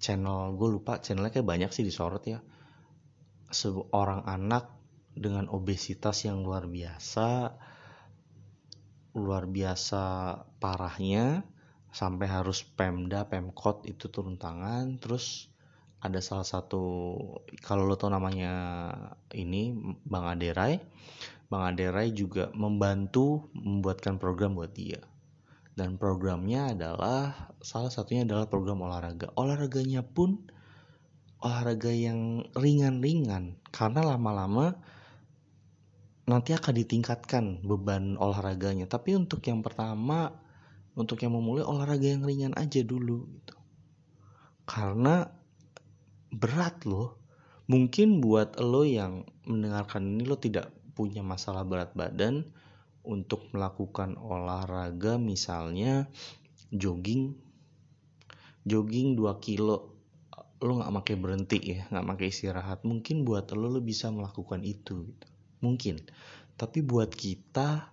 channel 0.00 0.56
gue 0.56 0.68
lupa 0.68 0.98
channelnya 0.98 1.30
kayak 1.30 1.48
banyak 1.48 1.70
sih 1.70 1.84
disorot 1.86 2.24
ya. 2.26 2.40
Seorang 3.48 4.26
anak 4.26 4.72
dengan 5.14 5.46
obesitas 5.46 6.26
yang 6.26 6.42
luar 6.42 6.66
biasa 6.66 7.54
luar 9.14 9.46
biasa 9.46 10.02
parahnya 10.58 11.46
sampai 11.94 12.26
harus 12.26 12.66
Pemda 12.66 13.30
Pemkot 13.30 13.86
itu 13.86 14.10
turun 14.10 14.34
tangan 14.34 14.98
terus 14.98 15.53
ada 16.04 16.20
salah 16.20 16.44
satu 16.44 17.16
kalau 17.64 17.88
lo 17.88 17.96
tau 17.96 18.12
namanya 18.12 18.52
ini 19.32 19.72
Bang 20.04 20.28
Aderai. 20.28 20.76
Bang 21.48 21.64
Aderai 21.64 22.12
juga 22.12 22.52
membantu 22.52 23.48
membuatkan 23.56 24.20
program 24.20 24.52
buat 24.52 24.76
dia. 24.76 25.00
Dan 25.74 25.96
programnya 25.96 26.76
adalah 26.76 27.50
salah 27.64 27.88
satunya 27.88 28.28
adalah 28.28 28.46
program 28.46 28.84
olahraga. 28.84 29.32
Olahraganya 29.34 30.04
pun 30.04 30.44
olahraga 31.40 31.90
yang 31.90 32.46
ringan-ringan. 32.52 33.58
Karena 33.72 34.04
lama-lama 34.04 34.76
nanti 36.30 36.54
akan 36.54 36.74
ditingkatkan 36.78 37.64
beban 37.66 38.20
olahraganya. 38.20 38.86
Tapi 38.86 39.18
untuk 39.18 39.42
yang 39.48 39.64
pertama 39.64 40.30
untuk 40.94 41.18
yang 41.26 41.34
memulai 41.34 41.66
olahraga 41.66 42.06
yang 42.06 42.22
ringan 42.22 42.54
aja 42.54 42.86
dulu 42.86 43.26
gitu. 43.34 43.56
Karena 44.62 45.26
berat 46.34 46.82
loh. 46.84 47.16
Mungkin 47.64 48.20
buat 48.20 48.60
lo 48.60 48.84
yang 48.84 49.24
mendengarkan 49.48 50.04
ini 50.04 50.28
lo 50.28 50.36
tidak 50.36 50.68
punya 50.92 51.24
masalah 51.24 51.64
berat 51.64 51.96
badan 51.96 52.44
untuk 53.00 53.48
melakukan 53.56 54.20
olahraga 54.20 55.16
misalnya 55.16 56.10
jogging. 56.68 57.32
Jogging 58.68 59.16
2 59.16 59.44
kilo 59.44 59.96
lo 60.64 60.80
nggak 60.80 60.92
pakai 61.04 61.16
berhenti 61.20 61.58
ya 61.60 61.80
nggak 61.88 62.06
pakai 62.16 62.26
istirahat. 62.28 62.84
Mungkin 62.84 63.24
buat 63.24 63.48
lo 63.56 63.72
lo 63.72 63.80
bisa 63.80 64.12
melakukan 64.12 64.60
itu 64.60 65.08
gitu. 65.08 65.26
mungkin. 65.64 65.96
Tapi 66.60 66.84
buat 66.84 67.08
kita 67.08 67.88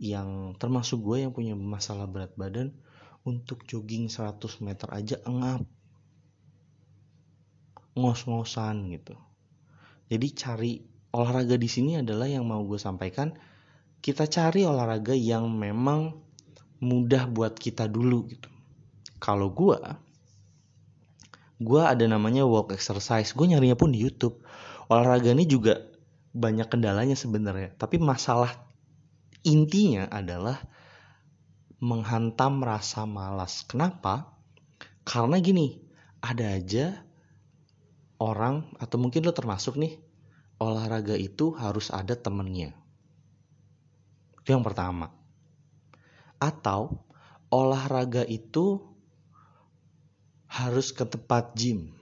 yang 0.00 0.56
termasuk 0.56 1.04
gue 1.04 1.28
yang 1.28 1.32
punya 1.36 1.52
masalah 1.52 2.08
berat 2.08 2.32
badan 2.40 2.72
untuk 3.28 3.68
jogging 3.68 4.08
100 4.08 4.40
meter 4.64 4.88
aja 4.88 5.20
engap 5.28 5.60
ngos-ngosan 7.94 8.90
gitu 8.94 9.14
jadi 10.10 10.26
cari 10.34 10.72
olahraga 11.10 11.58
di 11.58 11.68
sini 11.70 11.98
adalah 11.98 12.26
yang 12.26 12.46
mau 12.46 12.62
gue 12.62 12.78
sampaikan 12.78 13.34
kita 14.00 14.24
cari 14.26 14.64
olahraga 14.64 15.12
yang 15.12 15.52
memang 15.52 16.16
mudah 16.80 17.28
buat 17.28 17.60
kita 17.60 17.86
dulu 17.86 18.32
gitu. 18.32 18.48
Kalau 19.20 19.52
gue, 19.52 19.76
gue 21.60 21.82
ada 21.84 22.04
namanya 22.08 22.48
walk 22.48 22.72
exercise. 22.72 23.36
Gue 23.36 23.52
nyarinya 23.52 23.76
pun 23.76 23.92
di 23.92 24.00
YouTube. 24.00 24.40
Olahraga 24.88 25.36
ini 25.36 25.44
juga 25.44 25.84
banyak 26.32 26.72
kendalanya 26.72 27.14
sebenarnya. 27.14 27.76
Tapi 27.76 28.00
masalah 28.00 28.56
intinya 29.44 30.08
adalah 30.08 30.56
menghantam 31.84 32.64
rasa 32.64 33.04
malas. 33.04 33.68
Kenapa? 33.68 34.32
Karena 35.04 35.36
gini, 35.36 35.76
ada 36.24 36.56
aja 36.56 37.04
orang 38.20 38.68
atau 38.76 39.00
mungkin 39.00 39.24
lo 39.24 39.32
termasuk 39.32 39.80
nih 39.80 39.96
olahraga 40.60 41.16
itu 41.16 41.56
harus 41.56 41.88
ada 41.88 42.12
temennya 42.12 42.76
itu 44.40 44.58
yang 44.58 44.66
pertama. 44.66 45.14
Atau 46.42 47.06
olahraga 47.54 48.26
itu 48.26 48.82
harus 50.50 50.90
ke 50.90 51.06
tempat 51.06 51.54
gym. 51.54 51.94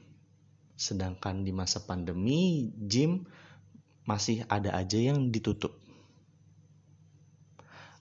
Sedangkan 0.78 1.44
di 1.44 1.52
masa 1.52 1.84
pandemi 1.84 2.72
gym 2.88 3.28
masih 4.08 4.48
ada 4.48 4.72
aja 4.78 4.96
yang 4.96 5.34
ditutup. 5.34 5.76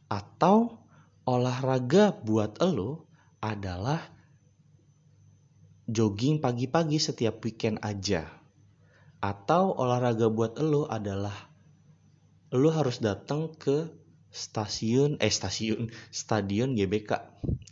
Atau 0.08 0.80
olahraga 1.28 2.16
buat 2.24 2.62
elo 2.64 3.10
adalah 3.44 4.00
jogging 5.88 6.44
pagi-pagi 6.44 7.00
setiap 7.00 7.40
weekend 7.48 7.80
aja. 7.80 8.28
Atau 9.24 9.74
olahraga 9.74 10.28
buat 10.28 10.60
elo 10.60 10.86
adalah 10.86 11.34
lo 12.54 12.70
harus 12.72 13.00
datang 13.00 13.56
ke 13.56 13.88
stasiun 14.28 15.18
eh 15.24 15.32
stasiun 15.32 15.88
stadion 16.12 16.76
GBK. 16.76 17.12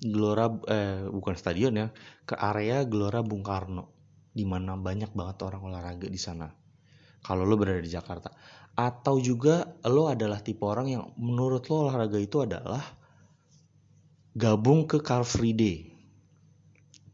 Gelora 0.02 0.48
eh 0.72 1.06
bukan 1.12 1.36
stadion 1.36 1.76
ya 1.76 1.88
ke 2.24 2.34
area 2.40 2.88
Gelora 2.88 3.22
Bung 3.22 3.44
Karno 3.44 3.92
di 4.36 4.44
mana 4.48 4.80
banyak 4.80 5.12
banget 5.12 5.38
orang 5.44 5.70
olahraga 5.70 6.08
di 6.08 6.18
sana. 6.18 6.48
Kalau 7.22 7.44
lo 7.44 7.60
berada 7.60 7.84
di 7.84 7.92
Jakarta. 7.92 8.32
Atau 8.76 9.24
juga 9.24 9.76
lo 9.88 10.12
adalah 10.12 10.40
tipe 10.44 10.64
orang 10.64 10.88
yang 10.88 11.04
menurut 11.20 11.68
lo 11.68 11.88
olahraga 11.88 12.20
itu 12.20 12.44
adalah 12.44 12.84
gabung 14.36 14.84
ke 14.84 15.00
Car 15.00 15.24
Free 15.24 15.56
Day 15.56 15.95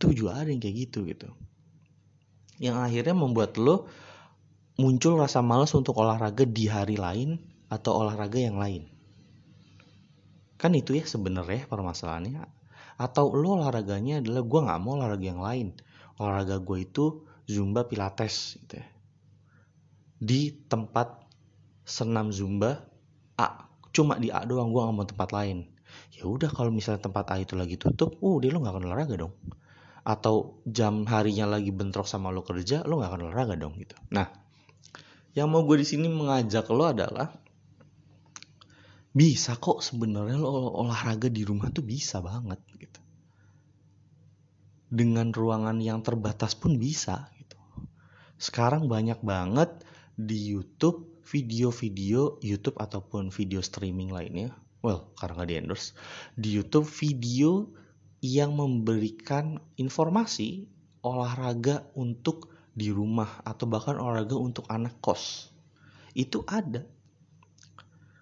itu 0.01 0.25
juga 0.25 0.41
ada 0.41 0.49
yang 0.49 0.57
kayak 0.57 0.89
gitu 0.89 1.05
gitu. 1.05 1.29
Yang 2.57 2.77
akhirnya 2.89 3.13
membuat 3.13 3.53
lo 3.61 3.85
muncul 4.81 5.21
rasa 5.21 5.45
malas 5.45 5.77
untuk 5.77 5.93
olahraga 6.01 6.41
di 6.41 6.65
hari 6.65 6.97
lain 6.97 7.37
atau 7.69 8.01
olahraga 8.01 8.41
yang 8.41 8.57
lain. 8.57 8.89
Kan 10.57 10.73
itu 10.73 10.97
ya 10.97 11.05
sebenarnya 11.05 11.69
permasalahannya. 11.69 12.41
Atau 12.97 13.37
lo 13.37 13.61
olahraganya 13.61 14.25
adalah 14.25 14.41
gue 14.41 14.59
nggak 14.65 14.81
mau 14.81 14.97
olahraga 14.97 15.25
yang 15.25 15.41
lain. 15.41 15.77
Olahraga 16.17 16.57
gue 16.57 16.77
itu 16.81 17.29
zumba 17.45 17.85
pilates 17.85 18.57
gitu 18.57 18.81
ya. 18.81 18.87
Di 20.17 20.65
tempat 20.65 21.29
senam 21.85 22.33
zumba 22.33 22.89
A. 23.37 23.69
Cuma 23.93 24.17
di 24.17 24.33
A 24.33 24.45
doang 24.45 24.73
gue 24.73 24.81
gak 24.81 24.95
mau 24.97 25.05
tempat 25.05 25.29
lain. 25.33 25.65
Ya 26.13 26.29
udah 26.29 26.47
kalau 26.53 26.69
misalnya 26.69 27.05
tempat 27.09 27.25
A 27.33 27.41
itu 27.41 27.57
lagi 27.57 27.75
tutup 27.75 28.21
uh 28.21 28.37
dia 28.37 28.53
lo 28.53 28.61
gak 28.61 28.77
akan 28.77 28.85
olahraga 28.85 29.17
dong 29.17 29.33
atau 30.01 30.61
jam 30.65 31.05
harinya 31.05 31.45
lagi 31.45 31.69
bentrok 31.69 32.09
sama 32.09 32.33
lo 32.33 32.41
kerja 32.41 32.81
lo 32.85 33.01
gak 33.01 33.09
akan 33.13 33.21
olahraga 33.29 33.55
dong 33.57 33.77
gitu. 33.77 33.93
Nah 34.09 34.29
yang 35.37 35.47
mau 35.47 35.63
gue 35.63 35.79
di 35.79 35.87
sini 35.87 36.09
mengajak 36.09 36.67
lo 36.73 36.89
adalah 36.89 37.31
bisa 39.11 39.59
kok 39.59 39.83
sebenarnya 39.83 40.39
lo 40.39 40.73
olahraga 40.81 41.27
di 41.27 41.45
rumah 41.45 41.69
tuh 41.69 41.85
bisa 41.85 42.19
banget 42.23 42.59
gitu. 42.79 43.01
Dengan 44.91 45.31
ruangan 45.31 45.79
yang 45.79 46.03
terbatas 46.03 46.57
pun 46.57 46.75
bisa 46.75 47.29
gitu. 47.37 47.55
Sekarang 48.41 48.89
banyak 48.89 49.21
banget 49.21 49.69
di 50.17 50.51
YouTube 50.51 51.11
video-video 51.31 52.41
YouTube 52.43 52.75
ataupun 52.75 53.31
video 53.31 53.63
streaming 53.63 54.11
lainnya 54.11 54.51
well 54.83 55.13
karena 55.15 55.41
nggak 55.41 55.49
di 55.49 55.55
endorse 55.55 55.87
di 56.35 56.49
YouTube 56.51 56.89
video 56.89 57.71
yang 58.21 58.53
memberikan 58.53 59.57
informasi 59.81 60.69
olahraga 61.01 61.89
untuk 61.97 62.53
di 62.71 62.93
rumah 62.93 63.41
atau 63.41 63.65
bahkan 63.65 63.97
olahraga 63.97 64.37
untuk 64.37 64.69
anak 64.69 65.01
kos. 65.01 65.49
Itu 66.13 66.45
ada. 66.45 66.85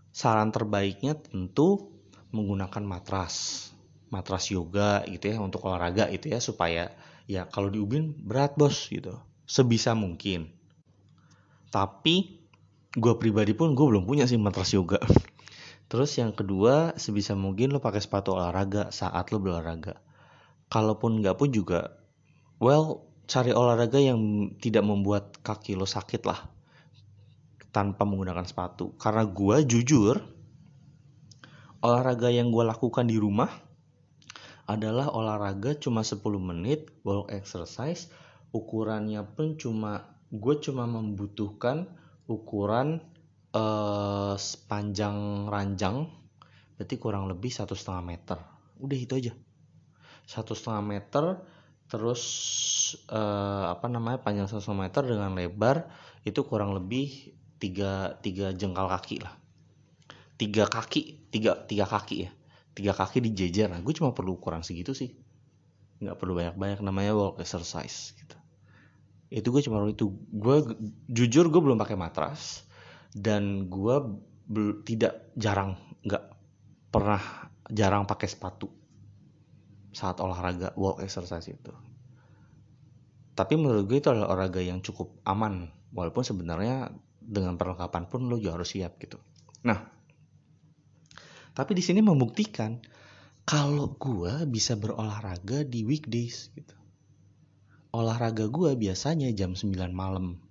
Saran 0.10 0.56
terbaiknya 0.56 1.20
tentu 1.20 1.92
menggunakan 2.32 2.82
matras. 2.82 3.68
Matras 4.10 4.50
yoga 4.50 5.06
gitu 5.06 5.30
ya 5.30 5.38
untuk 5.38 5.70
olahraga 5.70 6.10
itu 6.10 6.34
ya 6.34 6.42
supaya 6.42 6.90
ya 7.30 7.46
kalau 7.46 7.70
di 7.70 7.78
ubin 7.78 8.16
berat 8.16 8.58
bos 8.58 8.90
gitu. 8.90 9.14
Sebisa 9.46 9.94
mungkin. 9.94 10.50
Tapi 11.70 12.42
gue 12.90 13.14
pribadi 13.22 13.54
pun 13.54 13.78
gue 13.78 13.86
belum 13.86 14.10
punya 14.10 14.26
sih 14.26 14.42
matras 14.42 14.74
yoga 14.74 14.98
terus 15.90 16.16
yang 16.16 16.32
kedua 16.32 16.96
sebisa 16.96 17.34
mungkin 17.34 17.74
lo 17.74 17.82
pakai 17.82 18.00
sepatu 18.00 18.38
olahraga 18.38 18.94
saat 18.94 19.34
lo 19.34 19.42
berolahraga 19.42 20.00
kalaupun 20.70 21.20
nggak 21.20 21.36
pun 21.36 21.50
juga 21.50 21.98
well 22.62 23.10
cari 23.30 23.54
olahraga 23.54 24.02
yang 24.02 24.54
tidak 24.58 24.86
membuat 24.86 25.38
kaki 25.42 25.74
lo 25.74 25.90
sakit 25.90 26.26
lah 26.26 26.50
tanpa 27.70 28.06
menggunakan 28.06 28.46
sepatu. 28.46 28.98
Karena 28.98 29.26
gue 29.26 29.58
jujur, 29.66 30.18
olahraga 31.86 32.34
yang 32.34 32.50
gue 32.50 32.66
lakukan 32.66 33.06
di 33.06 33.18
rumah 33.22 33.50
adalah 34.70 35.10
olahraga 35.14 35.78
cuma 35.78 36.06
10 36.06 36.22
menit, 36.38 36.90
walk 37.02 37.34
exercise, 37.34 38.10
ukurannya 38.54 39.26
pun 39.34 39.58
cuma, 39.58 40.06
gue 40.30 40.56
cuma 40.62 40.86
membutuhkan 40.86 41.90
ukuran 42.30 43.02
eh, 43.54 44.34
sepanjang 44.38 45.50
ranjang, 45.50 46.06
berarti 46.78 46.96
kurang 47.02 47.26
lebih 47.28 47.50
satu 47.50 47.74
setengah 47.74 48.04
meter. 48.04 48.38
Udah 48.80 48.98
itu 48.98 49.14
aja. 49.18 49.34
Satu 50.30 50.54
setengah 50.54 50.84
meter, 50.86 51.24
terus 51.90 52.24
eh, 53.10 53.66
apa 53.70 53.90
namanya 53.90 54.22
panjang 54.22 54.46
satu 54.46 54.74
meter 54.78 55.02
dengan 55.06 55.34
lebar 55.34 55.90
itu 56.22 56.46
kurang 56.46 56.78
lebih 56.78 57.34
tiga 57.60 58.18
tiga 58.22 58.54
jengkal 58.54 58.88
kaki 58.88 59.26
lah. 59.26 59.34
Tiga 60.40 60.70
kaki 60.70 61.32
tiga 61.34 61.58
tiga 61.66 61.86
kaki 61.90 62.18
ya. 62.30 62.32
Tiga 62.78 62.94
kaki 62.96 63.20
dijejer 63.20 63.68
nah 63.68 63.82
gue 63.84 63.92
cuma 63.92 64.16
perlu 64.16 64.40
ukuran 64.40 64.64
segitu 64.64 64.96
sih. 64.96 65.12
Nggak 66.00 66.16
perlu 66.16 66.38
banyak 66.38 66.56
banyak 66.56 66.80
namanya 66.80 67.12
walk 67.12 67.44
exercise 67.44 68.16
gitu. 68.16 68.38
Itu 69.28 69.52
gue 69.52 69.62
cuma 69.66 69.84
itu. 69.90 70.16
Gue 70.32 70.64
jujur 71.12 71.52
gue 71.52 71.62
belum 71.62 71.76
pakai 71.76 72.00
matras 72.00 72.69
dan 73.16 73.70
gue 73.70 73.96
tidak 74.86 75.34
jarang 75.38 75.78
nggak 76.06 76.24
pernah 76.90 77.22
jarang 77.70 78.10
pakai 78.10 78.30
sepatu 78.30 78.70
saat 79.94 80.22
olahraga 80.22 80.74
walk 80.78 81.02
exercise 81.02 81.50
itu 81.50 81.74
tapi 83.40 83.56
menurut 83.56 83.88
gue 83.88 84.04
itu 84.04 84.12
adalah 84.12 84.36
olahraga 84.36 84.60
yang 84.60 84.84
cukup 84.84 85.16
aman 85.24 85.72
walaupun 85.96 86.28
sebenarnya 86.28 86.92
dengan 87.30 87.56
perlengkapan 87.56 88.10
pun 88.10 88.28
lo 88.28 88.36
juga 88.36 88.60
harus 88.60 88.74
siap 88.74 88.98
gitu. 89.00 89.16
Nah, 89.64 89.80
tapi 91.54 91.72
di 91.78 91.80
sini 91.80 92.04
membuktikan 92.04 92.82
kalau 93.46 93.96
gue 93.96 94.44
bisa 94.50 94.76
berolahraga 94.76 95.64
di 95.64 95.86
weekdays 95.86 96.50
gitu. 96.52 96.76
Olahraga 97.96 98.52
gue 98.52 98.76
biasanya 98.76 99.32
jam 99.34 99.56
9 99.56 99.72
malam. 99.96 100.42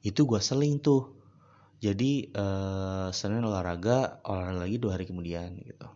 Itu 0.00 0.24
gue 0.24 0.40
seling 0.40 0.80
tuh. 0.80 1.19
Jadi 1.80 2.28
eh, 2.28 3.08
Senin 3.10 3.40
olahraga, 3.40 4.20
olahraga 4.28 4.68
lagi 4.68 4.76
dua 4.76 5.00
hari 5.00 5.08
kemudian 5.08 5.56
gitu. 5.64 5.88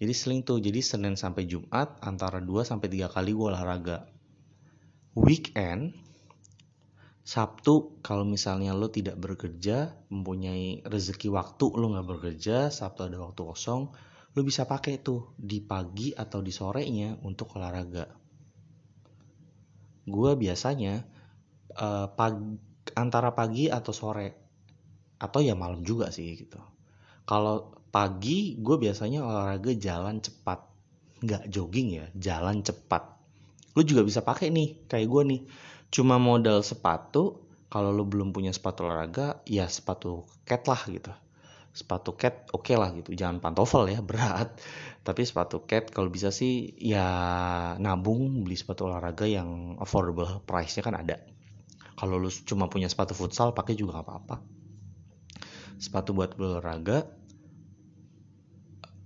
Jadi 0.00 0.12
seling 0.16 0.40
tuh. 0.46 0.62
Jadi 0.62 0.80
Senin 0.80 1.12
sampai 1.18 1.44
Jumat 1.44 2.00
antara 2.00 2.40
2 2.40 2.64
sampai 2.64 2.88
3 2.88 3.12
kali 3.12 3.36
gue 3.36 3.46
olahraga. 3.52 4.08
Weekend 5.12 5.92
Sabtu 7.20 8.00
kalau 8.00 8.24
misalnya 8.24 8.72
lo 8.72 8.88
tidak 8.88 9.20
bekerja, 9.20 9.92
mempunyai 10.08 10.82
rezeki 10.82 11.28
waktu 11.30 11.68
lo 11.76 11.92
nggak 11.92 12.08
bekerja, 12.08 12.72
Sabtu 12.72 13.06
ada 13.06 13.20
waktu 13.20 13.44
kosong, 13.44 13.92
lo 14.34 14.40
bisa 14.40 14.64
pakai 14.64 15.04
tuh 15.04 15.36
di 15.36 15.60
pagi 15.60 16.16
atau 16.16 16.40
di 16.40 16.50
sorenya 16.50 17.20
untuk 17.22 17.54
olahraga. 17.60 18.08
Gue 20.08 20.32
biasanya 20.34 21.04
uh, 21.76 22.08
pag 22.10 22.34
antara 22.96 23.36
pagi 23.36 23.68
atau 23.70 23.92
sore 23.94 24.49
atau 25.20 25.44
ya 25.44 25.52
malam 25.52 25.84
juga 25.84 26.08
sih 26.08 26.32
gitu. 26.40 26.56
Kalau 27.28 27.76
pagi 27.92 28.56
gue 28.56 28.76
biasanya 28.80 29.20
olahraga 29.20 29.76
jalan 29.76 30.24
cepat, 30.24 30.64
nggak 31.20 31.52
jogging 31.52 32.00
ya, 32.00 32.06
jalan 32.16 32.64
cepat. 32.64 33.20
Lo 33.76 33.84
juga 33.84 34.02
bisa 34.02 34.24
pakai 34.24 34.48
nih 34.48 34.88
kayak 34.88 35.06
gue 35.06 35.22
nih. 35.36 35.40
Cuma 35.92 36.16
modal 36.16 36.64
sepatu 36.64 37.44
kalau 37.70 37.94
lo 37.94 38.08
belum 38.08 38.34
punya 38.34 38.50
sepatu 38.50 38.88
olahraga 38.88 39.44
ya 39.46 39.68
sepatu 39.68 40.24
cat 40.48 40.64
lah 40.64 40.80
gitu. 40.88 41.12
Sepatu 41.70 42.16
cat 42.18 42.50
oke 42.50 42.66
okay 42.66 42.74
lah 42.80 42.90
gitu. 42.96 43.12
Jangan 43.14 43.38
pantofel 43.44 43.92
ya 43.92 44.00
berat. 44.08 44.56
Tapi 45.04 45.22
sepatu 45.22 45.68
cat 45.68 45.92
kalau 45.92 46.08
bisa 46.08 46.32
sih 46.32 46.72
ya 46.80 47.06
nabung 47.76 48.42
beli 48.42 48.56
sepatu 48.56 48.88
olahraga 48.88 49.28
yang 49.28 49.76
affordable 49.78 50.42
price 50.48 50.80
nya 50.80 50.82
kan 50.82 50.96
ada. 50.96 51.20
Kalau 51.94 52.16
lo 52.16 52.32
cuma 52.48 52.72
punya 52.72 52.88
sepatu 52.88 53.12
futsal 53.12 53.52
pakai 53.52 53.76
juga 53.76 54.00
gak 54.00 54.08
apa-apa 54.08 54.59
sepatu 55.80 56.12
buat 56.12 56.36
berolahraga. 56.36 57.08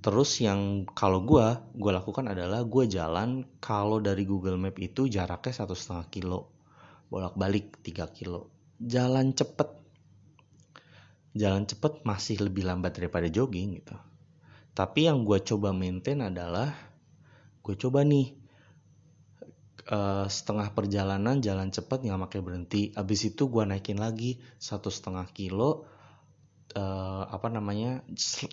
Terus 0.05 0.37
yang 0.43 0.85
kalau 0.93 1.25
gue 1.25 1.47
gue 1.79 1.93
lakukan 1.95 2.29
adalah 2.29 2.67
gue 2.67 2.85
jalan. 2.91 3.47
Kalau 3.63 4.03
dari 4.03 4.27
Google 4.29 4.61
Map 4.61 4.77
itu 4.83 5.09
jaraknya 5.09 5.55
satu 5.55 5.73
setengah 5.73 6.11
kilo. 6.13 6.53
Bolak-balik 7.09 7.81
3 7.81 8.11
kilo. 8.13 8.53
Jalan 8.83 9.33
cepet. 9.33 9.71
Jalan 11.33 11.65
cepet 11.65 12.05
masih 12.05 12.43
lebih 12.45 12.69
lambat 12.69 13.01
daripada 13.01 13.31
jogging 13.31 13.81
gitu. 13.81 13.97
Tapi 14.75 15.07
yang 15.07 15.23
gue 15.23 15.39
coba 15.41 15.71
maintain 15.71 16.21
adalah 16.21 16.75
gue 17.65 17.75
coba 17.79 18.05
nih 18.05 18.35
uh, 19.89 20.27
setengah 20.29 20.69
perjalanan 20.77 21.41
jalan 21.41 21.73
cepet 21.73 22.05
nggak 22.05 22.21
pakai 22.29 22.41
berhenti. 22.45 22.83
Abis 22.93 23.33
itu 23.33 23.49
gue 23.49 23.65
naikin 23.65 23.97
lagi 23.97 24.43
satu 24.61 24.93
setengah 24.93 25.31
kilo 25.33 25.94
uh, 26.75 27.25
apa 27.31 27.49
namanya 27.51 28.03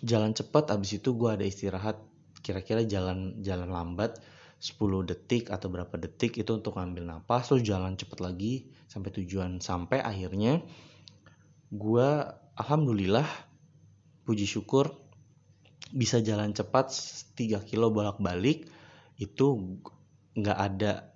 jalan 0.02 0.32
cepet 0.32 0.70
abis 0.70 1.02
itu 1.02 1.14
gue 1.14 1.30
ada 1.30 1.44
istirahat 1.46 1.98
kira-kira 2.42 2.82
jalan 2.82 3.38
jalan 3.42 3.70
lambat 3.70 4.18
10 4.62 4.78
detik 5.10 5.50
atau 5.50 5.66
berapa 5.70 5.94
detik 5.98 6.38
itu 6.38 6.50
untuk 6.54 6.78
ngambil 6.78 7.06
napas 7.06 7.50
terus 7.50 7.66
jalan 7.66 7.98
cepet 7.98 8.18
lagi 8.22 8.54
sampai 8.86 9.10
tujuan 9.10 9.58
sampai 9.58 9.98
akhirnya 9.98 10.62
gue 11.74 12.08
alhamdulillah 12.58 13.26
puji 14.22 14.46
syukur 14.46 14.94
bisa 15.90 16.22
jalan 16.22 16.54
cepat 16.54 16.94
3 17.34 17.62
kilo 17.66 17.90
bolak 17.90 18.22
balik 18.22 18.70
itu 19.18 19.78
nggak 20.38 20.58
ada 20.58 21.12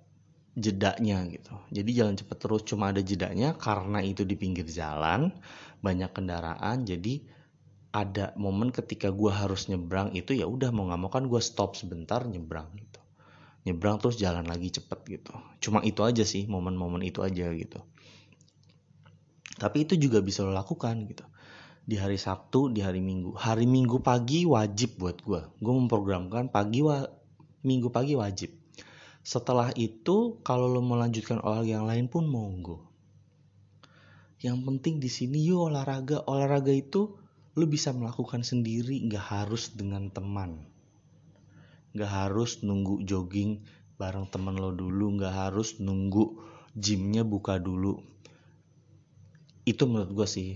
jedanya 0.57 1.21
gitu. 1.29 1.53
Jadi 1.69 1.89
jalan 1.93 2.17
cepat 2.17 2.37
terus 2.41 2.65
cuma 2.65 2.89
ada 2.89 3.01
jedanya 3.05 3.53
karena 3.53 4.01
itu 4.01 4.25
di 4.25 4.33
pinggir 4.33 4.65
jalan 4.65 5.29
banyak 5.81 6.09
kendaraan 6.13 6.85
jadi 6.85 7.21
ada 7.97 8.35
momen 8.37 8.69
ketika 8.69 9.09
gue 9.09 9.31
harus 9.33 9.71
nyebrang 9.71 10.13
itu 10.13 10.37
ya 10.37 10.45
udah 10.45 10.69
mau 10.69 10.85
nggak 10.85 10.99
mau 11.01 11.09
kan 11.09 11.25
gue 11.25 11.41
stop 11.41 11.73
sebentar 11.73 12.21
nyebrang 12.27 12.69
gitu. 12.77 13.01
Nyebrang 13.65 13.99
terus 13.99 14.21
jalan 14.21 14.45
lagi 14.47 14.71
cepet 14.71 14.99
gitu. 15.07 15.33
Cuma 15.59 15.83
itu 15.83 16.05
aja 16.05 16.23
sih 16.23 16.47
momen-momen 16.47 17.03
itu 17.03 17.25
aja 17.25 17.49
gitu. 17.51 17.81
Tapi 19.57 19.89
itu 19.89 19.97
juga 19.97 20.21
bisa 20.21 20.45
lo 20.45 20.53
lakukan 20.53 21.09
gitu. 21.09 21.25
Di 21.87 21.97
hari 21.97 22.19
Sabtu 22.19 22.69
di 22.69 22.83
hari 22.85 23.01
Minggu. 23.01 23.33
Hari 23.33 23.65
Minggu 23.65 24.03
pagi 24.03 24.45
wajib 24.45 25.01
buat 25.01 25.17
gue 25.23 25.41
gue 25.57 25.73
memprogramkan 25.73 26.53
pagi 26.53 26.85
wa 26.85 27.01
Minggu 27.65 27.89
pagi 27.89 28.13
wajib. 28.13 28.53
Setelah 29.25 29.75
itu 29.75 30.39
kalau 30.45 30.71
lo 30.71 30.79
melanjutkan 30.79 31.43
olahraga 31.43 31.67
yang 31.81 31.87
lain 31.89 32.07
pun 32.07 32.23
monggo 32.29 32.86
yang 34.37 34.61
penting 34.61 35.01
di 35.01 35.09
sini 35.09 35.41
yuk 35.41 35.73
olahraga. 35.73 36.21
Olahraga 36.29 36.69
itu 36.69 37.17
lu 37.57 37.65
bisa 37.65 37.89
melakukan 37.89 38.45
sendiri 38.45 39.01
nggak 39.09 39.25
harus 39.25 39.73
dengan 39.73 40.13
teman. 40.13 40.61
Nggak 41.97 42.11
harus 42.11 42.61
nunggu 42.61 43.01
jogging 43.01 43.65
bareng 43.97 44.29
temen 44.29 44.53
lo 44.53 44.69
dulu 44.77 45.17
nggak 45.17 45.33
harus 45.33 45.81
nunggu 45.81 46.37
gymnya 46.77 47.25
buka 47.25 47.57
dulu. 47.57 47.97
Itu 49.65 49.89
menurut 49.89 50.13
gue 50.13 50.27
sih. 50.29 50.51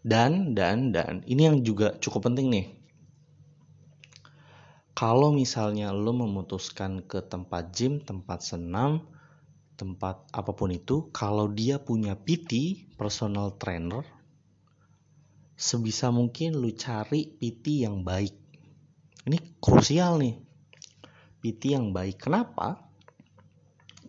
Dan 0.00 0.56
dan 0.56 0.96
dan 0.96 1.20
ini 1.28 1.44
yang 1.44 1.60
juga 1.60 1.92
cukup 2.00 2.32
penting 2.32 2.48
nih. 2.48 2.66
Kalau 4.96 5.32
misalnya 5.32 5.92
lo 5.92 6.16
memutuskan 6.16 7.04
ke 7.04 7.20
tempat 7.20 7.76
gym 7.76 8.00
tempat 8.00 8.40
senam 8.40 9.04
tempat 9.80 10.28
apa 10.36 10.52
pun 10.52 10.68
itu 10.68 11.08
kalau 11.08 11.48
dia 11.48 11.80
punya 11.80 12.12
PT 12.12 12.84
personal 13.00 13.56
trainer 13.56 14.04
sebisa 15.56 16.12
mungkin 16.12 16.60
lu 16.60 16.76
cari 16.76 17.32
PT 17.40 17.88
yang 17.88 18.04
baik 18.04 18.36
ini 19.24 19.40
krusial 19.64 20.20
nih 20.20 20.50
PT 21.40 21.72
yang 21.72 21.96
baik. 21.96 22.20
Kenapa? 22.20 22.84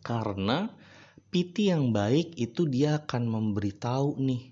Karena 0.04 0.68
PT 1.32 1.72
yang 1.72 1.96
baik 1.96 2.36
itu 2.36 2.68
dia 2.68 3.00
akan 3.00 3.24
memberitahu 3.32 4.20
nih, 4.20 4.52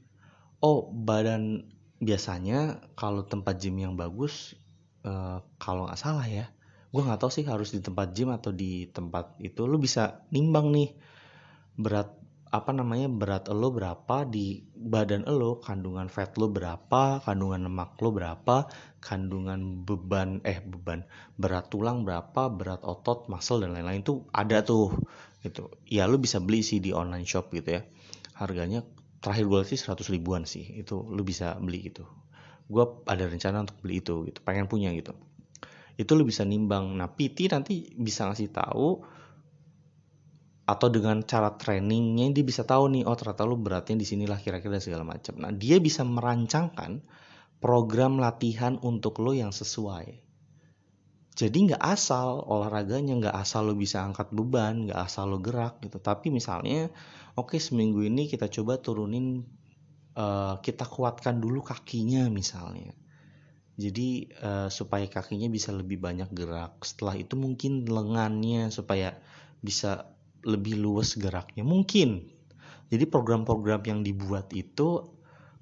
oh 0.63 0.87
badan 0.87 1.67
biasanya 1.99 2.79
kalau 2.95 3.27
tempat 3.27 3.59
gym 3.59 3.75
yang 3.83 3.99
bagus, 3.99 4.55
uh, 5.03 5.43
kalau 5.59 5.91
nggak 5.91 5.99
salah 5.99 6.23
ya, 6.23 6.47
gue 6.89 7.01
nggak 7.05 7.21
tahu 7.21 7.31
sih 7.31 7.45
harus 7.45 7.69
di 7.69 7.79
tempat 7.85 8.17
gym 8.17 8.33
atau 8.33 8.49
di 8.49 8.89
tempat 8.89 9.37
itu, 9.37 9.69
lu 9.69 9.77
bisa 9.77 10.25
nimbang 10.33 10.73
nih 10.73 10.89
berat 11.77 12.19
apa 12.49 12.73
namanya 12.73 13.05
berat 13.05 13.45
lo 13.53 13.69
berapa 13.69 14.25
di 14.25 14.65
badan 14.73 15.29
lo 15.29 15.61
kandungan 15.61 16.09
fat 16.09 16.33
lo 16.41 16.49
berapa 16.49 17.21
kandungan 17.21 17.69
lemak 17.69 17.93
lo 18.01 18.09
berapa 18.09 18.65
kandungan 19.05 19.85
beban 19.85 20.41
eh 20.41 20.57
beban 20.57 21.05
berat 21.37 21.69
tulang 21.69 22.01
berapa 22.01 22.49
berat 22.49 22.81
otot 22.81 23.29
muscle 23.29 23.61
dan 23.61 23.77
lain-lain. 23.77 24.01
Tuh 24.01 24.25
ada 24.33 24.65
tuh 24.65 24.97
gitu. 25.45 25.69
Ya 25.85 26.09
lo 26.09 26.17
bisa 26.17 26.41
beli 26.41 26.65
sih 26.65 26.81
di 26.81 26.89
online 26.89 27.29
shop 27.29 27.53
gitu 27.53 27.69
ya. 27.69 27.81
Harganya 28.33 28.81
terakhir 29.21 29.45
gue 29.45 29.61
sih 29.69 29.77
100 29.77 30.09
ribuan 30.09 30.49
sih. 30.49 30.65
Itu 30.73 31.05
lo 31.05 31.21
bisa 31.21 31.53
beli 31.61 31.93
gitu. 31.93 32.09
Gue 32.65 33.05
ada 33.05 33.29
rencana 33.29 33.61
untuk 33.61 33.77
beli 33.85 34.01
itu 34.01 34.25
gitu. 34.25 34.41
Pengen 34.41 34.65
punya 34.65 34.89
gitu 34.97 35.13
itu 35.99 36.11
lo 36.15 36.23
bisa 36.23 36.47
nimbang 36.47 36.95
nah 36.95 37.11
PT 37.11 37.51
nanti 37.51 37.91
bisa 37.99 38.31
ngasih 38.31 38.55
tahu 38.55 39.03
atau 40.69 40.87
dengan 40.93 41.25
cara 41.25 41.57
trainingnya 41.57 42.29
dia 42.29 42.45
bisa 42.45 42.61
tahu 42.61 42.93
nih 42.93 43.03
oh 43.09 43.17
ternyata 43.17 43.41
lu 43.41 43.57
beratnya 43.57 43.97
di 43.97 44.05
sinilah 44.05 44.37
kira-kira 44.37 44.77
segala 44.77 45.01
macam. 45.01 45.41
Nah 45.41 45.49
dia 45.49 45.81
bisa 45.81 46.05
merancangkan 46.05 47.01
program 47.57 48.21
latihan 48.21 48.77
untuk 48.85 49.17
lo 49.17 49.33
yang 49.33 49.49
sesuai. 49.49 50.21
Jadi 51.33 51.57
nggak 51.71 51.81
asal 51.81 52.45
olahraganya 52.45 53.17
nggak 53.17 53.35
asal 53.41 53.71
lo 53.71 53.73
bisa 53.73 54.05
angkat 54.05 54.29
beban, 54.29 54.85
nggak 54.85 54.99
asal 55.01 55.33
lo 55.33 55.41
gerak 55.41 55.81
gitu. 55.81 55.97
Tapi 55.97 56.29
misalnya, 56.29 56.93
oke 57.33 57.57
okay, 57.57 57.59
seminggu 57.63 58.05
ini 58.05 58.29
kita 58.29 58.45
coba 58.51 58.77
turunin, 58.77 59.41
uh, 60.19 60.61
kita 60.61 60.85
kuatkan 60.85 61.41
dulu 61.41 61.65
kakinya 61.65 62.29
misalnya. 62.29 62.93
Jadi 63.79 64.27
uh, 64.43 64.67
supaya 64.67 65.07
kakinya 65.07 65.47
bisa 65.47 65.71
lebih 65.71 66.03
banyak 66.03 66.27
gerak. 66.35 66.83
Setelah 66.83 67.15
itu 67.15 67.39
mungkin 67.39 67.87
lengannya 67.87 68.67
supaya 68.75 69.15
bisa 69.63 70.11
lebih 70.43 70.75
luas 70.75 71.15
geraknya. 71.15 71.63
Mungkin. 71.63 72.27
Jadi 72.91 73.05
program-program 73.07 73.79
yang 73.87 73.99
dibuat 74.03 74.51
itu 74.51 75.07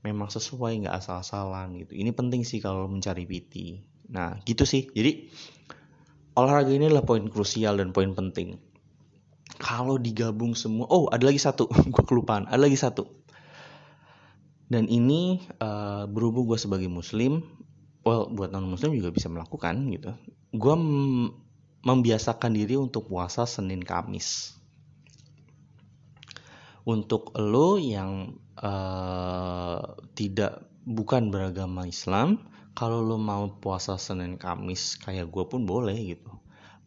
memang 0.02 0.34
sesuai 0.34 0.88
nggak 0.88 0.96
asal-asalan 0.98 1.78
gitu. 1.86 1.94
Ini 1.94 2.10
penting 2.16 2.42
sih 2.42 2.58
kalau 2.58 2.90
mencari 2.90 3.30
PT 3.30 3.86
nah 4.08 4.40
gitu 4.48 4.64
sih. 4.64 4.88
Jadi 4.90 5.30
olahraga 6.40 6.72
ini 6.74 6.88
adalah 6.88 7.04
poin 7.04 7.28
krusial 7.28 7.78
dan 7.78 7.94
poin 7.94 8.18
penting. 8.18 8.58
Kalau 9.62 10.02
digabung 10.02 10.58
semua 10.58 10.90
oh 10.90 11.12
ada 11.14 11.28
lagi 11.28 11.38
satu. 11.38 11.70
Gue 11.94 12.04
kelupaan. 12.08 12.50
Ada 12.50 12.62
lagi 12.66 12.80
satu. 12.80 13.04
Dan 14.68 14.92
ini 14.92 15.40
uh, 15.64 16.04
berhubung 16.12 16.44
gue 16.44 16.60
sebagai 16.60 16.92
muslim 16.92 17.40
well 18.08 18.32
buat 18.32 18.56
non 18.56 18.72
muslim 18.72 18.96
juga 18.96 19.12
bisa 19.12 19.28
melakukan 19.28 19.76
gitu. 19.92 20.16
Gue 20.56 20.76
membiasakan 21.84 22.56
diri 22.56 22.80
untuk 22.80 23.12
puasa 23.12 23.44
Senin 23.44 23.84
Kamis. 23.84 24.56
Untuk 26.88 27.36
lo 27.36 27.76
yang 27.76 28.40
uh, 28.64 30.00
tidak 30.16 30.72
bukan 30.88 31.28
beragama 31.28 31.84
Islam 31.84 32.48
kalau 32.72 33.04
lo 33.04 33.20
mau 33.20 33.52
puasa 33.60 34.00
Senin 34.00 34.40
Kamis 34.40 34.96
kayak 35.04 35.28
gue 35.28 35.44
pun 35.52 35.68
boleh 35.68 36.16
gitu. 36.16 36.32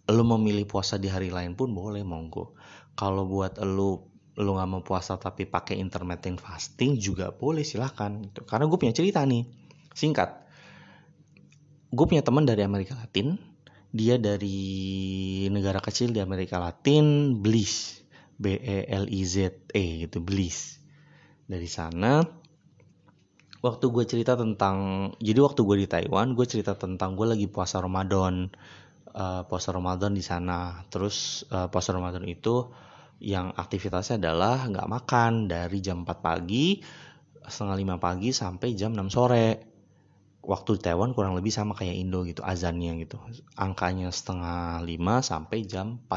Lo 0.08 0.24
memilih 0.24 0.64
puasa 0.64 0.96
di 0.96 1.12
hari 1.12 1.28
lain 1.28 1.52
pun 1.52 1.76
boleh 1.76 2.00
monggo. 2.00 2.56
Kalau 2.96 3.28
buat 3.28 3.60
lo 3.60 4.08
lo 4.40 4.56
nggak 4.56 4.70
mau 4.72 4.80
puasa 4.80 5.20
tapi 5.20 5.44
pakai 5.44 5.76
intermittent 5.76 6.40
fasting 6.40 6.96
juga 6.96 7.28
boleh 7.28 7.60
silahkan 7.60 8.24
gitu. 8.24 8.46
karena 8.48 8.64
gue 8.70 8.78
punya 8.80 8.94
cerita 8.96 9.20
nih 9.26 9.44
singkat 9.92 10.48
gue 11.90 12.04
punya 12.06 12.22
teman 12.22 12.46
dari 12.46 12.62
Amerika 12.62 12.94
Latin. 12.94 13.36
Dia 13.90 14.22
dari 14.22 15.46
negara 15.50 15.82
kecil 15.82 16.14
di 16.14 16.22
Amerika 16.22 16.62
Latin 16.62 17.34
Belize 17.42 18.06
B 18.38 18.54
E 18.54 18.86
L 18.86 19.10
I 19.10 19.22
Z 19.26 19.66
E 19.74 20.06
gitu 20.06 20.22
Bliss. 20.22 20.78
Dari 21.50 21.66
sana 21.66 22.22
waktu 23.60 23.84
gue 23.90 24.04
cerita 24.06 24.38
tentang 24.38 25.10
jadi 25.18 25.42
waktu 25.42 25.60
gue 25.66 25.76
di 25.84 25.88
Taiwan 25.90 26.38
gue 26.38 26.46
cerita 26.46 26.78
tentang 26.78 27.18
gue 27.18 27.26
lagi 27.26 27.50
puasa 27.50 27.82
Ramadan. 27.82 28.46
Uh, 29.10 29.42
puasa 29.50 29.74
Ramadan 29.74 30.14
di 30.14 30.22
sana. 30.22 30.86
Terus 30.86 31.42
uh, 31.50 31.66
puasa 31.66 31.90
Ramadan 31.90 32.22
itu 32.30 32.70
yang 33.18 33.50
aktivitasnya 33.50 34.22
adalah 34.22 34.70
nggak 34.70 34.86
makan 34.86 35.50
dari 35.50 35.82
jam 35.82 36.06
4 36.06 36.22
pagi 36.22 36.78
setengah 37.44 37.76
lima 37.76 37.96
pagi 37.98 38.30
sampai 38.30 38.72
jam 38.78 38.94
6 38.94 39.10
sore 39.10 39.69
waktu 40.40 40.80
di 40.80 40.88
Taiwan 40.88 41.12
kurang 41.12 41.36
lebih 41.36 41.52
sama 41.52 41.76
kayak 41.76 41.96
Indo 41.96 42.24
gitu 42.24 42.40
azannya 42.40 42.96
gitu. 43.04 43.20
Angkanya 43.56 44.08
setengah 44.08 44.80
lima 44.84 45.20
sampai 45.20 45.64
jam 45.68 46.00
4 46.08 46.10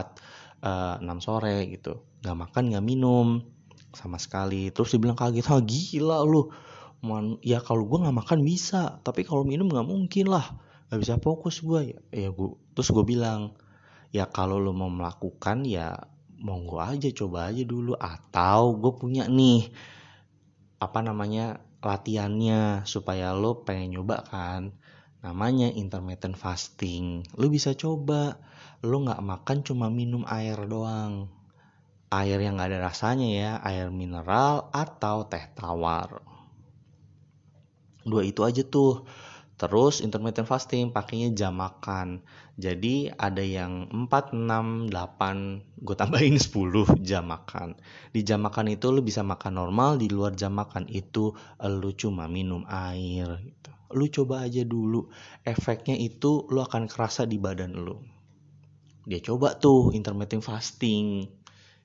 uh, 0.63 0.99
eh, 0.99 1.19
6 1.19 1.25
sore 1.25 1.57
gitu. 1.67 2.03
Nggak 2.23 2.37
makan 2.47 2.63
nggak 2.71 2.85
minum 2.85 3.27
sama 3.91 4.17
sekali. 4.17 4.71
Terus 4.71 4.95
dibilang 4.95 5.19
kaget 5.19 5.47
ah 5.51 5.59
gila 5.59 6.23
lu. 6.23 6.49
Man, 7.03 7.35
ya 7.43 7.59
kalau 7.59 7.83
gue 7.83 7.99
nggak 7.99 8.15
makan 8.15 8.39
bisa 8.47 9.03
tapi 9.03 9.27
kalau 9.27 9.43
minum 9.43 9.67
nggak 9.67 9.87
mungkin 9.87 10.31
lah. 10.31 10.55
Nggak 10.87 10.99
bisa 11.03 11.13
fokus 11.19 11.59
gue 11.59 11.95
ya, 11.95 11.99
ya 12.15 12.29
gue 12.31 12.49
terus 12.73 12.89
gue 12.95 13.03
bilang 13.03 13.59
ya 14.15 14.29
kalau 14.29 14.61
lo 14.61 14.71
mau 14.71 14.87
melakukan 14.87 15.67
ya 15.67 15.99
monggo 16.39 16.79
aja 16.79 17.11
coba 17.11 17.51
aja 17.51 17.63
dulu. 17.67 17.91
Atau 17.99 18.79
gue 18.79 18.91
punya 18.95 19.27
nih 19.27 19.67
apa 20.79 20.99
namanya 21.03 21.59
latihannya 21.83 22.87
supaya 22.87 23.35
lo 23.35 23.67
pengen 23.67 23.99
nyoba 23.99 24.23
kan. 24.25 24.73
Namanya 25.23 25.71
intermittent 25.71 26.35
fasting. 26.35 27.23
Lo 27.39 27.47
bisa 27.47 27.75
coba. 27.75 28.39
Lu 28.83 29.03
nggak 29.03 29.23
makan 29.23 29.63
cuma 29.63 29.87
minum 29.87 30.27
air 30.27 30.59
doang. 30.67 31.31
Air 32.13 32.39
yang 32.45 32.61
gak 32.61 32.69
ada 32.69 32.93
rasanya 32.93 33.27
ya 33.27 33.51
air 33.65 33.89
mineral 33.89 34.69
atau 34.69 35.25
teh 35.25 35.41
tawar. 35.55 36.21
Dua 38.03 38.21
itu 38.21 38.43
aja 38.43 38.61
tuh 38.67 39.07
terus 39.63 40.03
intermittent 40.03 40.43
fasting 40.43 40.91
pakainya 40.91 41.31
jam 41.31 41.55
makan. 41.55 42.19
Jadi 42.59 43.07
ada 43.15 43.39
yang 43.39 43.87
4, 43.87 44.35
6, 44.35 44.91
8 44.91 44.91
gue 45.79 45.95
tambahin 45.95 46.35
10 46.35 46.99
jam 46.99 47.31
makan. 47.31 47.79
Di 48.11 48.27
jam 48.27 48.43
makan 48.43 48.75
itu 48.75 48.91
lu 48.91 48.99
bisa 48.99 49.23
makan 49.23 49.55
normal 49.55 49.95
di 49.95 50.11
luar 50.11 50.35
jam 50.35 50.51
makan 50.59 50.91
itu 50.91 51.31
lu 51.63 51.95
cuma 51.95 52.27
minum 52.27 52.67
air 52.67 53.39
gitu. 53.39 53.71
lu 53.95 54.11
coba 54.11 54.43
aja 54.43 54.67
dulu. 54.67 55.07
Efeknya 55.47 55.95
itu 55.95 56.43
lu 56.51 56.59
akan 56.59 56.91
kerasa 56.91 57.23
di 57.23 57.39
badan 57.39 57.71
lu. 57.71 58.03
Dia 59.07 59.23
coba 59.23 59.55
tuh 59.55 59.95
intermittent 59.95 60.43
fasting 60.43 61.23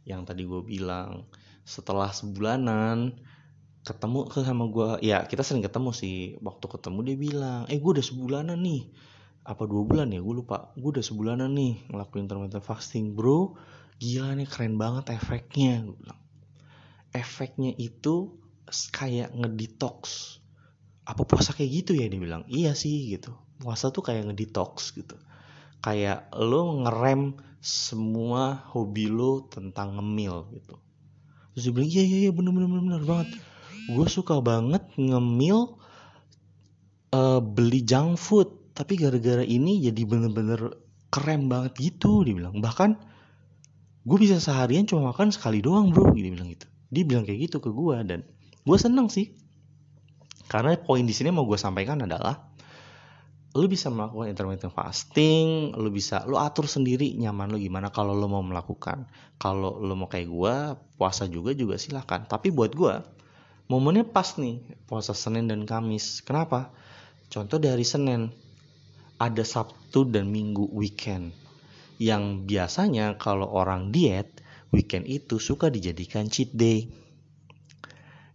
yang 0.02 0.26
tadi 0.26 0.42
gue 0.42 0.66
bilang. 0.66 1.30
Setelah 1.62 2.10
sebulanan 2.10 3.14
ketemu 3.88 4.28
ke 4.28 4.44
sama 4.44 4.68
gue 4.68 5.00
ya 5.00 5.24
kita 5.24 5.40
sering 5.40 5.64
ketemu 5.64 5.90
sih. 5.96 6.36
Waktu 6.44 6.66
ketemu 6.68 6.98
dia 7.08 7.16
bilang 7.16 7.60
eh 7.72 7.80
gue 7.80 7.90
udah 7.96 8.04
sebulanan 8.04 8.60
nih. 8.60 8.92
Apa 9.48 9.64
dua 9.64 9.82
bulan 9.88 10.12
ya? 10.12 10.20
Gue 10.20 10.44
lupa. 10.44 10.76
Gue 10.76 11.00
udah 11.00 11.04
sebulanan 11.04 11.56
nih 11.56 11.88
ngelakuin 11.88 12.28
intermittent 12.28 12.60
fasting 12.60 13.16
bro. 13.16 13.56
Gila 13.96 14.36
nih 14.36 14.44
keren 14.44 14.76
banget 14.76 15.16
efeknya 15.16 15.88
bilang. 15.88 16.20
Efeknya 17.16 17.72
itu 17.80 18.36
kayak 18.92 19.32
ngedetox. 19.32 20.36
Apa 21.08 21.24
puasa 21.24 21.56
kayak 21.56 21.82
gitu 21.82 21.96
ya 21.96 22.12
dia 22.12 22.20
bilang. 22.20 22.44
Iya 22.52 22.76
sih 22.76 23.08
gitu. 23.08 23.32
Puasa 23.56 23.88
tuh 23.88 24.04
kayak 24.04 24.28
ngedetox 24.28 24.92
gitu. 24.92 25.16
Kayak 25.80 26.28
lo 26.36 26.84
ngerem 26.84 27.40
semua 27.64 28.68
hobi 28.70 29.08
lo 29.08 29.48
tentang 29.48 29.96
ngemil 29.96 30.52
gitu. 30.52 30.76
Terus 31.56 31.62
dia 31.64 31.72
bilang 31.72 31.90
iya 31.90 32.02
iya 32.04 32.18
iya 32.28 32.30
bener 32.30 32.52
bener 32.54 32.68
bener, 32.68 32.84
bener 32.84 33.04
banget 33.08 33.28
gue 33.88 34.06
suka 34.06 34.44
banget 34.44 34.84
ngemil 35.00 35.80
uh, 37.16 37.40
beli 37.40 37.80
junk 37.82 38.20
food 38.20 38.48
tapi 38.76 39.00
gara-gara 39.00 39.42
ini 39.42 39.80
jadi 39.80 40.02
bener-bener 40.04 40.76
keren 41.08 41.48
banget 41.48 41.72
gitu 41.80 42.20
dia 42.22 42.36
bilang 42.36 42.60
bahkan 42.60 43.00
gue 44.04 44.18
bisa 44.20 44.36
seharian 44.38 44.84
cuma 44.84 45.10
makan 45.10 45.32
sekali 45.32 45.64
doang 45.64 45.90
bro 45.90 46.12
dia 46.12 46.28
bilang 46.28 46.52
gitu 46.52 46.68
dia 46.92 47.04
bilang 47.08 47.24
kayak 47.24 47.48
gitu 47.48 47.64
ke 47.64 47.72
gue 47.72 47.96
dan 48.04 48.20
gue 48.68 48.78
seneng 48.78 49.08
sih 49.08 49.32
karena 50.52 50.76
poin 50.76 51.04
di 51.04 51.16
sini 51.16 51.32
mau 51.32 51.48
gue 51.48 51.56
sampaikan 51.56 52.04
adalah 52.04 52.48
lu 53.56 53.64
bisa 53.64 53.88
melakukan 53.88 54.28
intermittent 54.28 54.70
fasting, 54.76 55.72
lu 55.72 55.88
bisa 55.88 56.22
lu 56.28 56.36
atur 56.36 56.68
sendiri 56.68 57.16
nyaman 57.16 57.48
lu 57.48 57.58
gimana 57.58 57.88
kalau 57.88 58.12
lu 58.12 58.28
mau 58.28 58.44
melakukan. 58.44 59.08
Kalau 59.40 59.80
lu 59.80 59.96
mau 59.96 60.06
kayak 60.06 60.28
gue 60.28 60.54
puasa 61.00 61.24
juga 61.26 61.56
juga 61.56 61.80
silahkan. 61.80 62.28
Tapi 62.28 62.52
buat 62.52 62.70
gue 62.76 62.94
momennya 63.68 64.08
pas 64.08 64.34
nih 64.40 64.64
puasa 64.88 65.12
Senin 65.12 65.46
dan 65.46 65.68
Kamis. 65.68 66.24
Kenapa? 66.24 66.72
Contoh 67.28 67.60
dari 67.60 67.84
Senin 67.84 68.32
ada 69.20 69.44
Sabtu 69.44 70.08
dan 70.08 70.32
Minggu 70.32 70.72
weekend. 70.72 71.36
Yang 72.00 72.48
biasanya 72.48 73.20
kalau 73.20 73.52
orang 73.52 73.92
diet 73.92 74.40
weekend 74.72 75.04
itu 75.04 75.36
suka 75.36 75.68
dijadikan 75.68 76.32
cheat 76.32 76.56
day. 76.56 76.88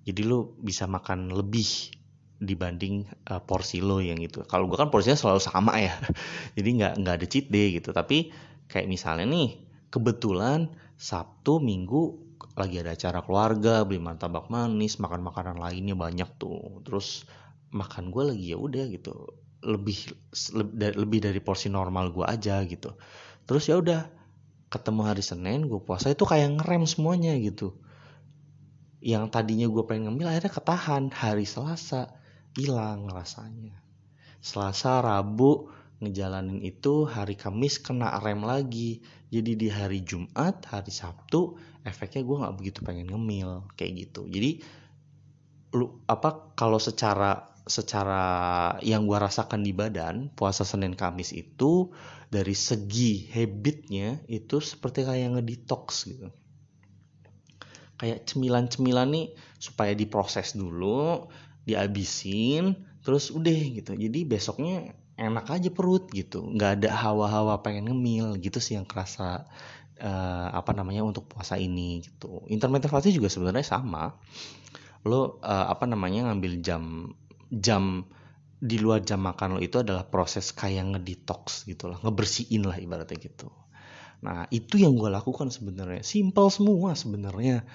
Jadi 0.03 0.21
lu 0.21 0.53
bisa 0.59 0.85
makan 0.85 1.31
lebih 1.31 1.95
dibanding 2.43 3.07
uh, 3.31 3.39
porsi 3.39 3.79
lo 3.79 4.03
yang 4.03 4.19
itu. 4.19 4.43
Kalau 4.43 4.67
gue 4.67 4.75
kan 4.75 4.91
porsinya 4.91 5.15
selalu 5.15 5.39
sama 5.39 5.79
ya, 5.79 5.95
jadi 6.59 6.69
nggak 6.75 6.93
nggak 6.99 7.15
ada 7.23 7.27
cheat 7.27 7.47
day 7.47 7.71
gitu. 7.79 7.95
Tapi 7.95 8.35
kayak 8.67 8.91
misalnya 8.91 9.25
nih, 9.31 9.63
kebetulan 9.87 10.67
Sabtu 10.99 11.63
Minggu 11.63 12.32
lagi 12.53 12.81
ada 12.81 12.93
acara 12.93 13.19
keluarga, 13.25 13.81
beli 13.83 13.97
martabak 13.97 14.49
manis, 14.49 15.01
makan 15.01 15.25
makanan 15.25 15.57
lainnya 15.57 15.97
banyak 15.97 16.29
tuh. 16.37 16.81
Terus 16.85 17.25
makan 17.73 18.13
gue 18.13 18.23
lagi 18.33 18.45
ya 18.53 18.57
udah 18.61 18.85
gitu, 18.93 19.13
lebih 19.65 20.13
lebih 20.77 21.19
dari 21.23 21.39
porsi 21.41 21.67
normal 21.73 22.13
gue 22.13 22.25
aja 22.25 22.61
gitu. 22.65 22.93
Terus 23.49 23.63
ya 23.69 23.81
udah 23.81 24.05
ketemu 24.69 25.01
hari 25.05 25.21
Senin 25.21 25.69
gue 25.69 25.81
puasa 25.81 26.09
itu 26.09 26.25
kayak 26.25 26.61
ngerem 26.61 26.89
semuanya 26.89 27.37
gitu 27.37 27.77
yang 29.03 29.27
tadinya 29.27 29.67
gue 29.67 29.83
pengen 29.83 30.15
ngemil 30.15 30.31
akhirnya 30.31 30.53
ketahan 30.55 31.11
hari 31.11 31.43
Selasa 31.43 32.07
hilang 32.55 33.11
rasanya. 33.11 33.75
Selasa, 34.39 35.03
Rabu 35.03 35.67
ngejalanin 35.99 36.63
itu, 36.63 37.03
hari 37.03 37.35
Kamis 37.35 37.83
kena 37.83 38.15
rem 38.23 38.47
lagi. 38.47 39.03
Jadi 39.27 39.59
di 39.59 39.67
hari 39.67 40.07
Jumat, 40.07 40.63
hari 40.71 40.91
Sabtu, 40.91 41.59
efeknya 41.83 42.23
gue 42.23 42.41
nggak 42.43 42.55
begitu 42.55 42.79
pengen 42.83 43.11
ngemil 43.11 43.67
kayak 43.75 44.07
gitu. 44.07 44.27
Jadi 44.27 44.63
lu 45.73 46.03
apa 46.07 46.53
kalau 46.55 46.77
secara 46.77 47.53
secara 47.63 48.23
yang 48.83 49.07
gue 49.07 49.15
rasakan 49.15 49.63
di 49.63 49.71
badan 49.71 50.27
puasa 50.35 50.67
Senin 50.67 50.99
Kamis 50.99 51.31
itu 51.31 51.95
dari 52.27 52.55
segi 52.55 53.31
habitnya 53.31 54.19
itu 54.27 54.59
seperti 54.59 55.07
kayak 55.07 55.39
ngedetox 55.39 56.11
gitu. 56.11 56.27
Kayak 57.99 58.27
cemilan-cemilan 58.27 59.07
nih 59.15 59.27
supaya 59.61 59.95
diproses 59.95 60.57
dulu 60.59 61.31
dihabisin 61.63 62.75
terus 62.99 63.31
udah 63.31 63.59
gitu. 63.79 63.95
Jadi 63.95 64.19
besoknya 64.27 64.91
enak 65.15 65.45
aja 65.47 65.69
perut 65.71 66.11
gitu. 66.11 66.43
Nggak 66.43 66.83
ada 66.83 66.89
hawa-hawa 66.99 67.63
pengen 67.63 67.87
ngemil 67.91 68.39
gitu 68.43 68.59
sih 68.59 68.75
yang 68.75 68.83
kerasa 68.83 69.47
uh, 70.03 70.47
apa 70.51 70.71
namanya 70.75 71.07
untuk 71.07 71.31
puasa 71.31 71.55
ini 71.55 72.03
gitu. 72.03 72.43
Intermittent 72.51 72.91
fasting 72.91 73.15
juga 73.15 73.31
sebenarnya 73.31 73.63
sama. 73.63 74.11
Lo 75.07 75.39
uh, 75.39 75.67
apa 75.71 75.87
namanya 75.87 76.31
ngambil 76.31 76.59
jam 76.59 77.15
jam 77.49 78.03
di 78.63 78.79
luar 78.79 79.03
jam 79.03 79.19
makan 79.19 79.59
lo 79.59 79.59
itu 79.59 79.83
adalah 79.83 80.07
proses 80.07 80.55
kayak 80.55 80.95
ngedetox 80.95 81.67
gitu 81.67 81.91
lah 81.91 81.99
ngebersihin 81.99 82.63
lah 82.67 82.79
ibaratnya 82.79 83.19
gitu. 83.19 83.51
Nah 84.23 84.47
itu 84.51 84.79
yang 84.79 84.95
gue 84.95 85.11
lakukan 85.11 85.51
sebenarnya. 85.51 86.03
Simple 86.03 86.47
semua 86.51 86.95
sebenarnya. 86.95 87.67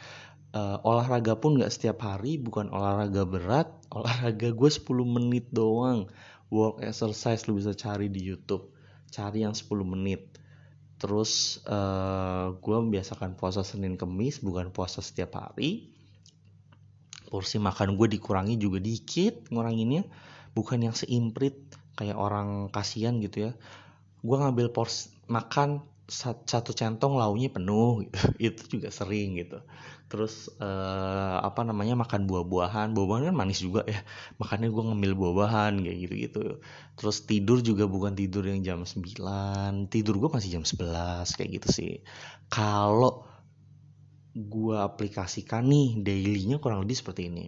Uh, 0.48 0.80
olahraga 0.80 1.36
pun 1.36 1.60
nggak 1.60 1.68
setiap 1.68 2.00
hari 2.08 2.40
bukan 2.40 2.72
olahraga 2.72 3.28
berat 3.28 3.68
olahraga 3.98 4.48
gue 4.52 4.70
10 4.72 4.84
menit 5.04 5.48
doang. 5.52 6.08
Walk 6.48 6.80
exercise 6.80 7.44
lu 7.44 7.60
bisa 7.60 7.76
cari 7.76 8.08
di 8.08 8.24
YouTube. 8.24 8.72
Cari 9.12 9.44
yang 9.44 9.52
10 9.52 9.68
menit 9.84 10.37
terus 10.98 11.62
uh, 11.70 11.74
eh, 11.74 12.46
gue 12.58 12.76
membiasakan 12.82 13.38
puasa 13.38 13.62
Senin 13.62 13.94
Kemis 13.94 14.42
bukan 14.42 14.74
puasa 14.74 14.98
setiap 14.98 15.38
hari. 15.38 15.94
Porsi 17.28 17.60
makan 17.60 17.94
gue 17.94 18.08
dikurangi 18.18 18.58
juga 18.58 18.82
dikit 18.82 19.48
nguranginnya. 19.52 20.04
Bukan 20.56 20.82
yang 20.82 20.96
seimprit 20.96 21.54
kayak 21.94 22.18
orang 22.18 22.72
kasihan 22.74 23.20
gitu 23.22 23.50
ya. 23.50 23.52
Gue 24.24 24.36
ngambil 24.40 24.74
porsi 24.74 25.14
makan 25.30 25.84
satu 26.08 26.72
centong 26.72 27.20
launya 27.20 27.52
penuh 27.52 28.02
gitu. 28.08 28.18
itu 28.52 28.62
juga 28.78 28.88
sering 28.88 29.36
gitu 29.36 29.60
terus 30.08 30.48
uh, 30.60 31.38
apa 31.44 31.64
namanya 31.64 31.94
makan 31.96 32.24
buah-buahan. 32.24 32.96
Buah-buahan 32.96 33.32
kan 33.32 33.36
manis 33.36 33.60
juga 33.60 33.84
ya. 33.84 34.00
Makanya 34.40 34.72
gue 34.72 34.82
ngambil 34.88 35.12
buah-buahan 35.14 35.72
kayak 35.84 35.98
gitu 36.08 36.14
gitu 36.28 36.42
terus 36.98 37.22
tidur 37.28 37.62
juga 37.62 37.86
bukan 37.86 38.16
tidur 38.18 38.42
yang 38.42 38.64
jam 38.66 38.82
9 38.82 39.86
tidur 39.92 40.18
gue 40.18 40.30
masih 40.34 40.58
jam 40.58 40.64
11 40.66 41.36
kayak 41.36 41.50
gitu 41.60 41.68
sih. 41.70 41.92
Kalau 42.50 43.28
gue 44.34 44.76
aplikasikan 44.76 45.68
nih 45.68 46.00
dailynya 46.02 46.58
kurang 46.58 46.82
lebih 46.82 46.98
seperti 46.98 47.30
ini. 47.30 47.46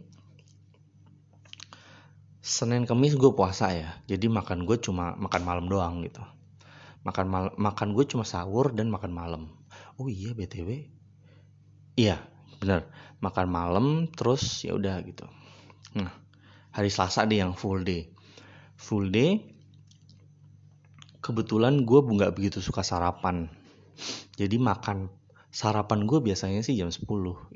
Senin 2.40 2.88
Kemis 2.88 3.16
gue 3.18 3.32
puasa 3.34 3.72
ya. 3.74 3.90
Jadi 4.06 4.30
makan 4.30 4.64
gue 4.64 4.76
cuma 4.80 5.18
makan 5.18 5.42
malam 5.42 5.66
doang 5.66 6.06
gitu. 6.06 6.22
Makan 7.02 7.26
mal 7.26 7.44
makan 7.56 7.96
gue 7.96 8.04
cuma 8.04 8.28
sahur 8.28 8.72
dan 8.76 8.92
makan 8.92 9.12
malam. 9.12 9.42
Oh 10.00 10.08
iya 10.08 10.32
btw 10.32 10.88
iya 11.92 12.16
bener. 12.60 12.86
Makan 13.24 13.46
malam 13.48 13.86
terus 14.12 14.62
ya 14.62 14.76
udah 14.76 15.00
gitu. 15.02 15.24
Nah 15.96 16.12
hari 16.70 16.92
Selasa 16.92 17.26
deh 17.26 17.42
yang 17.42 17.56
full 17.58 17.82
day. 17.82 18.12
Full 18.78 19.10
day 19.10 19.42
kebetulan 21.20 21.84
gue 21.84 22.00
nggak 22.00 22.32
begitu 22.32 22.58
suka 22.64 22.80
sarapan. 22.80 23.50
Jadi 24.40 24.56
makan 24.56 25.12
sarapan 25.50 26.06
gue 26.06 26.22
biasanya 26.22 26.62
sih 26.62 26.78
jam 26.78 26.88
10 26.88 27.04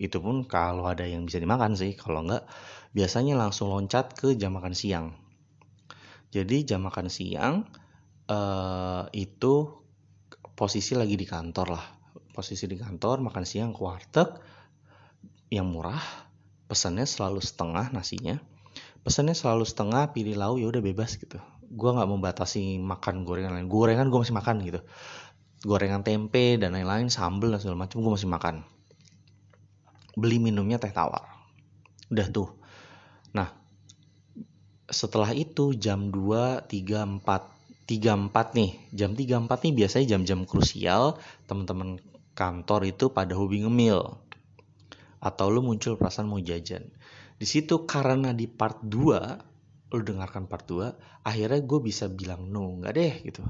itu 0.02 0.18
pun 0.18 0.44
kalau 0.50 0.84
ada 0.90 1.06
yang 1.06 1.24
bisa 1.24 1.38
dimakan 1.38 1.78
sih 1.78 1.94
kalau 1.94 2.26
nggak 2.26 2.42
biasanya 2.90 3.38
langsung 3.38 3.70
loncat 3.70 4.12
ke 4.12 4.36
jam 4.36 4.52
makan 4.58 4.74
siang. 4.76 5.14
Jadi 6.34 6.66
jam 6.66 6.82
makan 6.82 7.06
siang 7.06 7.62
uh, 8.26 9.06
itu 9.14 9.54
posisi 10.58 10.98
lagi 10.98 11.14
di 11.14 11.24
kantor 11.24 11.68
lah. 11.70 11.86
Posisi 12.34 12.66
di 12.66 12.74
kantor 12.74 13.30
makan 13.30 13.44
siang 13.46 13.70
ke 13.70 13.80
warteg 13.80 14.28
yang 15.52 15.68
murah 15.68 16.00
pesannya 16.68 17.04
selalu 17.04 17.40
setengah 17.44 17.92
nasinya. 17.92 18.40
Pesannya 19.04 19.37
selalu 19.37 19.68
setengah 19.68 20.16
pilih 20.16 20.35
lauk 20.35 20.57
ya 20.59 20.66
udah 20.72 20.80
bebas 20.80 21.20
gitu. 21.20 21.37
Gue 21.68 21.90
nggak 21.92 22.09
membatasi 22.09 22.80
makan 22.80 23.28
gorengan 23.28 23.52
lain. 23.52 23.68
Gorengan 23.68 24.09
gue 24.09 24.20
masih 24.24 24.37
makan 24.37 24.57
gitu. 24.64 24.80
Gorengan 25.64 26.00
tempe 26.00 26.57
dan 26.57 26.72
lain-lain 26.72 27.12
sambel 27.12 27.52
dan 27.52 27.61
segala 27.61 27.85
macam 27.85 28.00
gue 28.00 28.12
masih 28.12 28.30
makan. 28.30 28.64
Beli 30.16 30.40
minumnya 30.40 30.80
teh 30.80 30.92
tawar. 30.92 31.28
Udah 32.09 32.26
tuh. 32.33 32.48
Nah 33.37 33.52
setelah 34.88 35.33
itu 35.37 35.76
jam 35.76 36.09
2, 36.09 36.64
3, 36.64 37.20
4 37.20 37.54
34 37.85 38.57
nih. 38.57 38.70
Jam 38.96 39.12
34 39.12 39.64
nih 39.68 39.72
biasanya 39.85 40.07
jam-jam 40.16 40.40
krusial 40.48 41.20
teman-teman 41.44 42.00
kantor 42.33 42.88
itu 42.88 43.12
pada 43.12 43.37
hobi 43.37 43.62
ngemil 43.62 44.23
atau 45.24 45.48
lu 45.48 45.64
muncul 45.64 45.96
perasaan 45.96 46.28
mau 46.28 46.37
jajan. 46.37 46.84
Di 47.40 47.46
situ 47.48 47.88
karena 47.88 48.37
di 48.37 48.44
part 48.44 48.84
2 48.84 49.96
lu 49.96 50.02
dengarkan 50.04 50.44
part 50.44 50.68
2 50.68 51.24
akhirnya 51.24 51.60
gue 51.64 51.80
bisa 51.80 52.12
bilang 52.12 52.52
no 52.52 52.76
nggak 52.76 52.92
deh 52.92 53.14
gitu. 53.24 53.40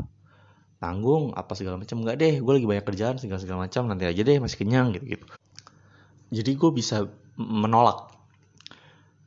Tanggung 0.79 1.35
apa 1.35 1.53
segala 1.59 1.83
macam 1.83 2.07
nggak 2.07 2.17
deh 2.17 2.35
gue 2.39 2.53
lagi 2.55 2.69
banyak 2.71 2.87
kerjaan 2.87 3.17
segala 3.19 3.43
segala 3.43 3.59
macam 3.67 3.91
nanti 3.91 4.07
aja 4.07 4.23
deh 4.23 4.39
masih 4.39 4.59
kenyang 4.63 4.95
gitu 4.95 5.19
gitu. 5.19 5.27
Jadi 6.31 6.51
gue 6.55 6.71
bisa 6.71 7.11
menolak. 7.35 8.15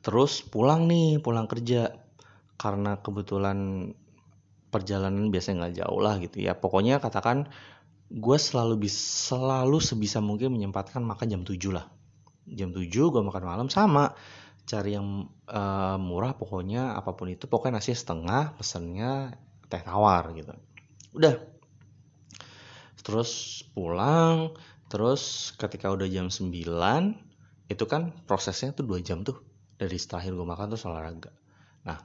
Terus 0.00 0.40
pulang 0.40 0.88
nih 0.88 1.20
pulang 1.20 1.44
kerja. 1.44 1.92
Karena 2.58 2.98
kebetulan 2.98 3.90
perjalanan 4.74 5.30
biasanya 5.30 5.68
nggak 5.68 5.74
jauh 5.84 6.00
lah 6.02 6.18
gitu 6.18 6.42
ya. 6.42 6.58
Pokoknya 6.58 6.98
katakan 6.98 7.46
gue 8.08 8.36
selalu 8.40 8.88
bisa 8.88 9.36
selalu 9.36 9.78
sebisa 9.84 10.18
mungkin 10.24 10.56
menyempatkan 10.56 11.04
makan 11.04 11.26
jam 11.28 11.42
7 11.44 11.76
lah 11.76 11.86
jam 12.54 12.70
7 12.72 12.88
gue 12.88 13.22
makan 13.22 13.44
malam 13.44 13.68
sama. 13.68 14.12
Cari 14.68 14.96
yang 14.96 15.28
uh, 15.48 15.96
murah 15.96 16.36
pokoknya 16.36 16.92
apa 16.92 17.16
pun 17.16 17.32
itu 17.32 17.48
pokoknya 17.48 17.80
nasi 17.80 17.96
setengah 17.96 18.56
pesennya 18.56 19.32
teh 19.68 19.80
tawar 19.80 20.28
gitu. 20.36 20.52
Udah. 21.16 21.40
Terus 23.00 23.64
pulang 23.72 24.52
terus 24.88 25.52
ketika 25.60 25.92
udah 25.92 26.08
jam 26.08 26.32
9 26.32 26.48
itu 27.68 27.84
kan 27.84 28.12
prosesnya 28.24 28.72
tuh 28.72 28.88
dua 28.88 29.00
jam 29.04 29.20
tuh 29.20 29.40
dari 29.76 29.96
setelah 30.00 30.24
gue 30.24 30.46
makan 30.48 30.66
tuh 30.72 30.80
olahraga. 30.88 31.32
Nah 31.84 32.00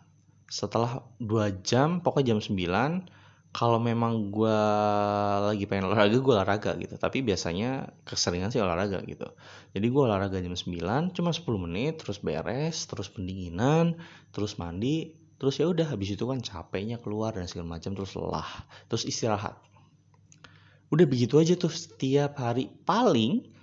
setelah 0.47 1.01
2 1.17 1.65
jam 1.65 1.99
pokoknya 2.03 2.35
jam 2.35 2.39
9 2.39 3.22
kalau 3.53 3.77
memang 3.77 4.33
gue 4.33 4.59
lagi 5.53 5.69
pengen 5.69 5.93
olahraga 5.93 6.17
gue 6.17 6.33
olahraga 6.33 6.71
gitu. 6.81 6.97
Tapi 6.97 7.21
biasanya 7.21 7.93
keseringan 8.01 8.49
sih 8.49 8.57
olahraga 8.57 9.05
gitu. 9.05 9.29
Jadi 9.77 9.85
gue 9.93 10.01
olahraga 10.01 10.41
jam 10.41 10.57
9 10.57 11.13
cuma 11.13 11.29
10 11.29 11.45
menit 11.69 12.01
terus 12.01 12.17
beres 12.17 12.89
terus 12.89 13.13
pendinginan 13.13 14.01
terus 14.33 14.57
mandi 14.57 15.13
terus 15.37 15.61
ya 15.61 15.69
udah 15.69 15.93
habis 15.93 16.17
itu 16.17 16.25
kan 16.25 16.41
capeknya 16.41 16.97
keluar 16.97 17.37
dan 17.37 17.45
segala 17.45 17.77
macam 17.77 17.93
terus 17.93 18.17
lelah 18.17 18.49
terus 18.89 19.05
istirahat. 19.05 19.53
Udah 20.89 21.05
begitu 21.05 21.37
aja 21.37 21.53
tuh 21.53 21.69
setiap 21.69 22.41
hari. 22.41 22.73
Paling 22.73 23.53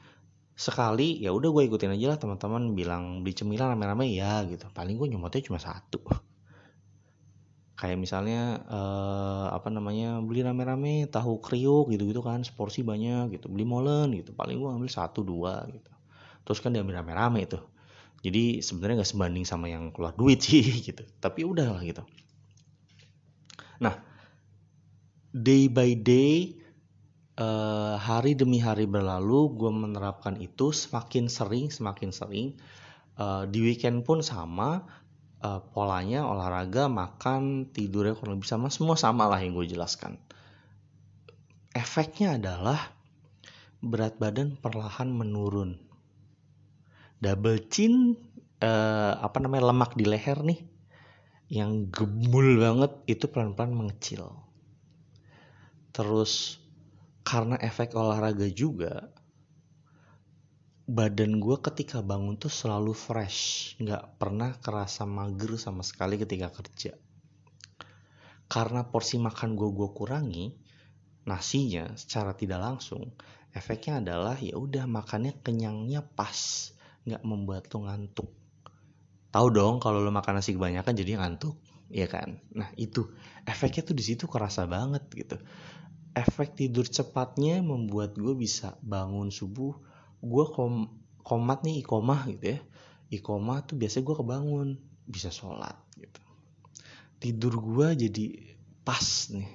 sekali 0.55 1.19
ya 1.19 1.35
udah 1.35 1.51
gue 1.51 1.67
ikutin 1.67 1.99
aja 1.99 2.15
lah 2.15 2.19
teman-teman 2.23 2.79
bilang 2.79 3.27
beli 3.27 3.35
cemilan 3.35 3.75
rame-rame 3.75 4.07
ya 4.07 4.47
gitu. 4.47 4.71
Paling 4.71 4.95
gue 4.95 5.11
nyomotnya 5.11 5.43
cuma 5.43 5.59
satu 5.59 6.30
kayak 7.81 7.97
misalnya 7.97 8.61
uh, 8.69 9.49
apa 9.57 9.73
namanya 9.73 10.21
beli 10.21 10.45
rame-rame 10.45 11.09
tahu 11.09 11.41
kriuk 11.41 11.89
gitu-gitu 11.89 12.21
kan 12.21 12.45
seporsi 12.45 12.85
banyak 12.85 13.41
gitu 13.41 13.49
beli 13.49 13.65
molen 13.65 14.13
gitu 14.13 14.37
paling 14.37 14.61
gua 14.61 14.77
ambil 14.77 14.93
satu 14.93 15.25
dua 15.25 15.65
gitu. 15.73 15.89
Terus 16.45 16.61
kan 16.61 16.77
diambil 16.77 17.01
rame-rame 17.01 17.49
itu. 17.49 17.57
Jadi 18.21 18.61
sebenarnya 18.61 19.01
nggak 19.01 19.13
sebanding 19.17 19.45
sama 19.49 19.73
yang 19.73 19.89
keluar 19.97 20.13
duit 20.13 20.45
sih 20.45 20.61
gitu. 20.93 21.09
Tapi 21.25 21.41
udah 21.41 21.73
lah 21.73 21.81
gitu. 21.81 22.05
Nah 23.81 23.97
day 25.33 25.73
by 25.73 25.97
day 25.97 26.61
uh, 27.41 27.97
hari 27.97 28.37
demi 28.37 28.61
hari 28.61 28.85
berlalu 28.85 29.57
gue 29.57 29.73
menerapkan 29.73 30.37
itu 30.37 30.69
semakin 30.69 31.33
sering 31.33 31.73
semakin 31.73 32.13
sering 32.13 32.61
uh, 33.17 33.49
di 33.49 33.65
weekend 33.65 34.05
pun 34.05 34.21
sama 34.21 34.85
uh, 35.41 35.61
polanya 35.73 36.29
olahraga, 36.29 36.87
makan, 36.87 37.73
tidurnya 37.73 38.17
kurang 38.17 38.41
lebih 38.41 38.49
sama, 38.49 38.69
semua 38.69 38.97
sama 38.97 39.27
lah 39.27 39.41
yang 39.41 39.57
gue 39.57 39.67
jelaskan. 39.69 40.21
Efeknya 41.73 42.37
adalah 42.37 42.93
berat 43.81 44.21
badan 44.21 44.61
perlahan 44.61 45.09
menurun. 45.09 45.81
Double 47.21 47.61
chin, 47.69 48.17
uh, 48.65 49.15
apa 49.21 49.39
namanya 49.41 49.73
lemak 49.73 49.97
di 49.97 50.05
leher 50.09 50.41
nih, 50.41 50.61
yang 51.51 51.89
gemul 51.93 52.61
banget 52.61 52.93
itu 53.09 53.29
pelan-pelan 53.29 53.77
mengecil. 53.77 54.33
Terus 55.91 56.63
karena 57.27 57.61
efek 57.61 57.93
olahraga 57.93 58.49
juga, 58.49 59.13
badan 60.91 61.39
gue 61.39 61.57
ketika 61.63 62.03
bangun 62.03 62.35
tuh 62.35 62.51
selalu 62.51 62.91
fresh. 62.91 63.79
Nggak 63.79 64.19
pernah 64.19 64.59
kerasa 64.59 65.07
mager 65.07 65.55
sama 65.55 65.87
sekali 65.87 66.19
ketika 66.19 66.51
kerja. 66.51 66.99
Karena 68.51 68.83
porsi 68.83 69.23
makan 69.23 69.55
gue 69.55 69.71
gue 69.71 69.89
kurangi 69.95 70.47
nasinya 71.31 71.95
secara 71.95 72.35
tidak 72.35 72.59
langsung 72.59 73.15
efeknya 73.55 74.03
adalah 74.03 74.35
ya 74.43 74.59
udah 74.59 74.91
makannya 74.91 75.39
kenyangnya 75.47 76.03
pas 76.03 76.75
nggak 77.07 77.23
membuat 77.23 77.71
lo 77.71 77.87
ngantuk. 77.87 78.29
Tahu 79.31 79.47
dong 79.55 79.79
kalau 79.79 80.03
lo 80.03 80.11
makan 80.11 80.43
nasi 80.43 80.59
kebanyakan 80.59 80.91
jadi 80.99 81.23
ngantuk 81.23 81.55
ya 81.87 82.11
kan? 82.11 82.43
Nah 82.51 82.75
itu. 82.75 83.15
Efeknya 83.47 83.87
tuh 83.87 83.95
di 83.95 84.03
situ 84.03 84.27
kerasa 84.27 84.67
banget 84.67 85.07
gitu. 85.15 85.39
Efek 86.19 86.59
tidur 86.59 86.83
cepatnya 86.91 87.63
membuat 87.63 88.19
gue 88.19 88.35
bisa 88.35 88.75
bangun 88.83 89.31
subuh 89.31 89.90
gue 90.21 90.45
kom 90.53 91.01
komat 91.25 91.65
nih 91.65 91.85
ikomah 91.85 92.29
gitu 92.29 92.57
ya. 92.57 92.61
Ikomah 93.11 93.67
tuh 93.67 93.77
biasanya 93.81 94.05
gue 94.07 94.17
kebangun 94.17 94.69
bisa 95.09 95.29
sholat 95.35 95.75
gitu. 95.99 96.23
Tidur 97.21 97.59
gue 97.61 98.09
jadi 98.09 98.57
pas 98.87 99.05
nih. 99.35 99.51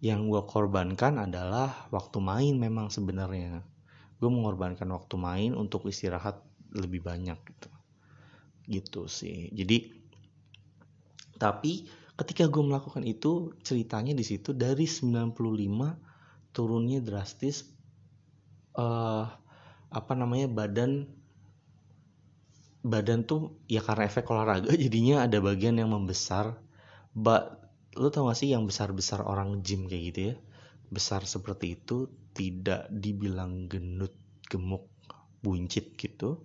Yang 0.00 0.20
gue 0.32 0.42
korbankan 0.48 1.20
adalah 1.20 1.86
waktu 1.92 2.18
main 2.18 2.56
memang 2.56 2.88
sebenarnya. 2.88 3.60
Gue 4.16 4.30
mengorbankan 4.32 4.88
waktu 4.92 5.16
main 5.20 5.52
untuk 5.52 5.86
istirahat 5.88 6.40
lebih 6.72 7.04
banyak 7.04 7.36
gitu. 7.36 7.70
Gitu 8.64 9.00
sih. 9.10 9.52
Jadi 9.52 10.00
tapi 11.40 11.88
ketika 12.20 12.44
gue 12.52 12.60
melakukan 12.60 13.00
itu 13.08 13.56
ceritanya 13.64 14.12
di 14.12 14.20
situ 14.20 14.52
dari 14.52 14.84
95 14.84 15.32
turunnya 16.52 17.00
drastis 17.00 17.64
uh, 18.76 19.39
apa 19.90 20.12
namanya 20.14 20.46
badan 20.46 21.10
badan 22.80 23.28
tuh 23.28 23.60
ya 23.68 23.84
karena 23.84 24.08
efek 24.08 24.24
olahraga 24.30 24.72
jadinya 24.84 25.26
ada 25.26 25.38
bagian 25.42 25.76
yang 25.76 25.90
membesar. 25.92 26.56
Ba 27.10 27.58
lu 27.98 28.06
tau 28.14 28.30
gak 28.30 28.38
sih 28.38 28.54
yang 28.54 28.70
besar 28.70 28.94
besar 28.94 29.26
orang 29.26 29.66
gym 29.66 29.90
kayak 29.90 30.04
gitu 30.14 30.20
ya? 30.32 30.34
Besar 30.90 31.26
seperti 31.26 31.78
itu 31.78 32.06
tidak 32.32 32.86
dibilang 32.88 33.66
genut 33.66 34.14
gemuk 34.46 34.86
buncit 35.42 35.98
gitu. 35.98 36.38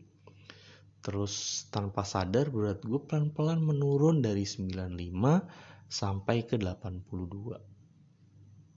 Terus 1.06 1.66
tanpa 1.70 2.02
sadar 2.02 2.50
berat 2.50 2.82
gue 2.82 2.98
pelan-pelan 2.98 3.62
menurun 3.62 4.26
dari 4.26 4.42
95 4.42 4.98
sampai 5.86 6.50
ke 6.50 6.58
82 6.58 7.76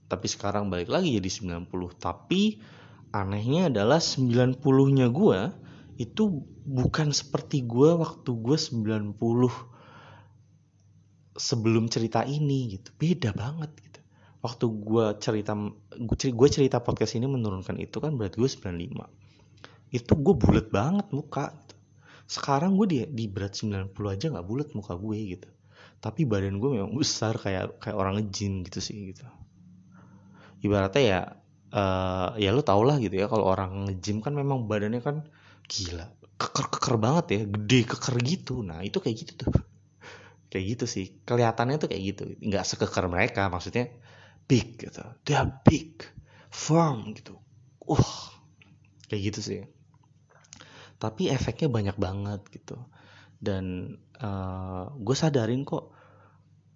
tapi 0.09 0.25
sekarang 0.25 0.73
balik 0.73 0.89
lagi 0.89 1.21
jadi 1.21 1.29
90 1.69 1.69
tapi 2.01 2.57
anehnya 3.09 3.69
adalah 3.73 3.97
90-nya 4.01 5.07
gue 5.09 5.39
itu 5.99 6.23
bukan 6.63 7.11
seperti 7.11 7.65
gue 7.67 7.97
waktu 7.97 8.29
gue 8.31 8.57
90 8.57 9.19
sebelum 11.35 11.87
cerita 11.91 12.23
ini 12.23 12.79
gitu. 12.79 12.91
Beda 12.95 13.33
banget 13.35 13.71
gitu. 13.79 13.99
Waktu 14.39 14.65
gue 14.71 15.05
cerita 15.19 15.53
gue 16.31 16.49
cerita 16.49 16.79
podcast 16.79 17.19
ini 17.19 17.27
menurunkan 17.27 17.75
itu 17.75 17.99
kan 17.99 18.15
berat 18.15 18.39
gue 18.39 18.47
95 18.47 19.29
itu 19.89 20.13
gue 20.13 20.35
bulat 20.37 20.69
banget 20.69 21.09
muka 21.09 21.49
gitu. 21.49 21.75
sekarang 22.29 22.77
gue 22.77 22.85
di, 22.85 22.97
di 23.09 23.25
berat 23.25 23.57
90 23.57 23.89
aja 24.05 24.25
nggak 24.29 24.45
bulat 24.45 24.69
muka 24.77 24.93
gue 24.93 25.17
gitu. 25.33 25.49
Tapi 25.97 26.29
badan 26.29 26.61
gue 26.61 26.69
memang 26.77 26.93
besar 26.93 27.35
kayak 27.35 27.81
kayak 27.81 27.97
orang 27.97 28.21
ngejin 28.21 28.61
gitu 28.69 28.79
sih 28.79 29.11
gitu. 29.11 29.25
Ibaratnya 30.61 31.01
ya 31.01 31.21
uh, 31.73 32.33
ya 32.37 32.49
lu 32.53 32.61
tau 32.65 32.81
lah 32.85 32.97
gitu 32.97 33.15
ya 33.17 33.29
kalau 33.29 33.45
orang 33.45 33.89
nge-gym 33.89 34.21
kan 34.21 34.33
memang 34.33 34.65
badannya 34.65 35.01
kan 35.01 35.25
gila 35.69 36.09
keker-keker 36.39 36.95
banget 36.95 37.25
ya 37.35 37.41
gede 37.45 37.79
keker 37.83 38.15
gitu. 38.23 38.63
Nah 38.63 38.79
itu 38.81 38.97
kayak 39.03 39.17
gitu 39.27 39.33
tuh. 39.45 39.51
Kayak 40.49 40.65
gitu 40.65 40.85
sih 40.89 41.05
kelihatannya 41.29 41.77
tuh 41.77 41.93
kayak 41.93 42.03
gitu. 42.15 42.23
Nggak 42.41 42.65
sekeker 42.65 43.05
mereka 43.05 43.53
maksudnya 43.53 43.93
big 44.49 44.81
gitu. 44.81 45.05
Dia 45.21 45.45
big 45.45 46.01
firm 46.49 47.13
gitu. 47.13 47.37
Uh 47.85 48.09
kayak 49.05 49.29
gitu 49.29 49.39
sih. 49.45 49.61
Tapi 50.97 51.29
efeknya 51.29 51.69
banyak 51.69 51.97
banget 52.01 52.41
gitu. 52.49 52.81
Dan 53.37 53.93
uh, 54.17 54.25
eh, 54.25 54.85
gue 54.97 55.15
sadarin 55.15 55.61
kok 55.69 55.93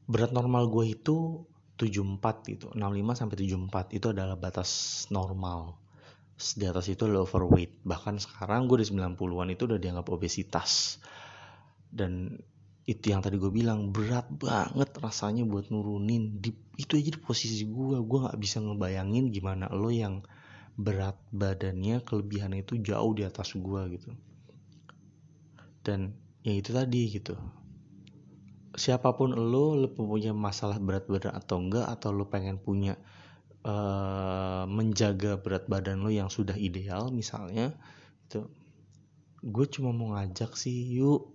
berat 0.05 0.29
normal 0.35 0.69
gue 0.69 0.93
itu 0.93 1.47
74 1.77 2.51
gitu. 2.53 2.67
65 2.73 3.19
sampai 3.19 3.35
74 3.39 3.97
itu 3.97 4.07
adalah 4.13 4.37
batas 4.37 5.03
normal. 5.09 5.77
Di 6.37 6.65
atas 6.69 6.89
itu 6.89 7.05
adalah 7.05 7.25
overweight. 7.25 7.81
Bahkan 7.85 8.21
sekarang 8.21 8.69
gue 8.69 8.81
di 8.81 8.87
90-an 8.89 9.49
itu 9.53 9.63
udah 9.65 9.79
dianggap 9.81 10.07
obesitas. 10.13 11.01
Dan 11.89 12.37
itu 12.83 13.15
yang 13.15 13.23
tadi 13.23 13.39
gue 13.39 13.49
bilang 13.49 13.95
berat 13.95 14.27
banget 14.29 14.89
rasanya 14.99 15.47
buat 15.47 15.71
nurunin. 15.73 16.37
Di, 16.37 16.51
itu 16.77 16.99
aja 16.99 17.09
di 17.15 17.21
posisi 17.21 17.63
gue 17.65 17.97
gue 18.01 18.19
nggak 18.27 18.37
bisa 18.37 18.59
ngebayangin 18.59 19.31
gimana 19.31 19.71
lo 19.71 19.87
yang 19.93 20.25
berat 20.73 21.15
badannya 21.29 22.01
kelebihannya 22.01 22.65
itu 22.65 22.81
jauh 22.81 23.13
di 23.13 23.23
atas 23.23 23.53
gue 23.55 23.81
gitu. 23.93 24.09
Dan 25.85 26.17
ya 26.43 26.53
itu 26.53 26.75
tadi 26.75 27.01
gitu 27.13 27.62
siapa 28.73 29.13
pun 29.13 29.33
lo, 29.37 29.77
lo 29.77 29.87
punya 29.93 30.33
masalah 30.33 30.81
berat 30.81 31.05
badan 31.05 31.33
atau 31.37 31.61
enggak, 31.61 31.85
atau 31.85 32.09
lo 32.09 32.25
pengen 32.29 32.57
punya 32.57 32.97
uh, 33.65 34.65
menjaga 34.65 35.37
berat 35.37 35.69
badan 35.69 36.01
lo 36.01 36.09
yang 36.09 36.33
sudah 36.33 36.57
ideal 36.57 37.13
misalnya, 37.13 37.77
itu 38.27 38.49
gue 39.43 39.65
cuma 39.69 39.93
mau 39.93 40.17
ngajak 40.17 40.57
sih, 40.57 40.97
yuk, 40.97 41.29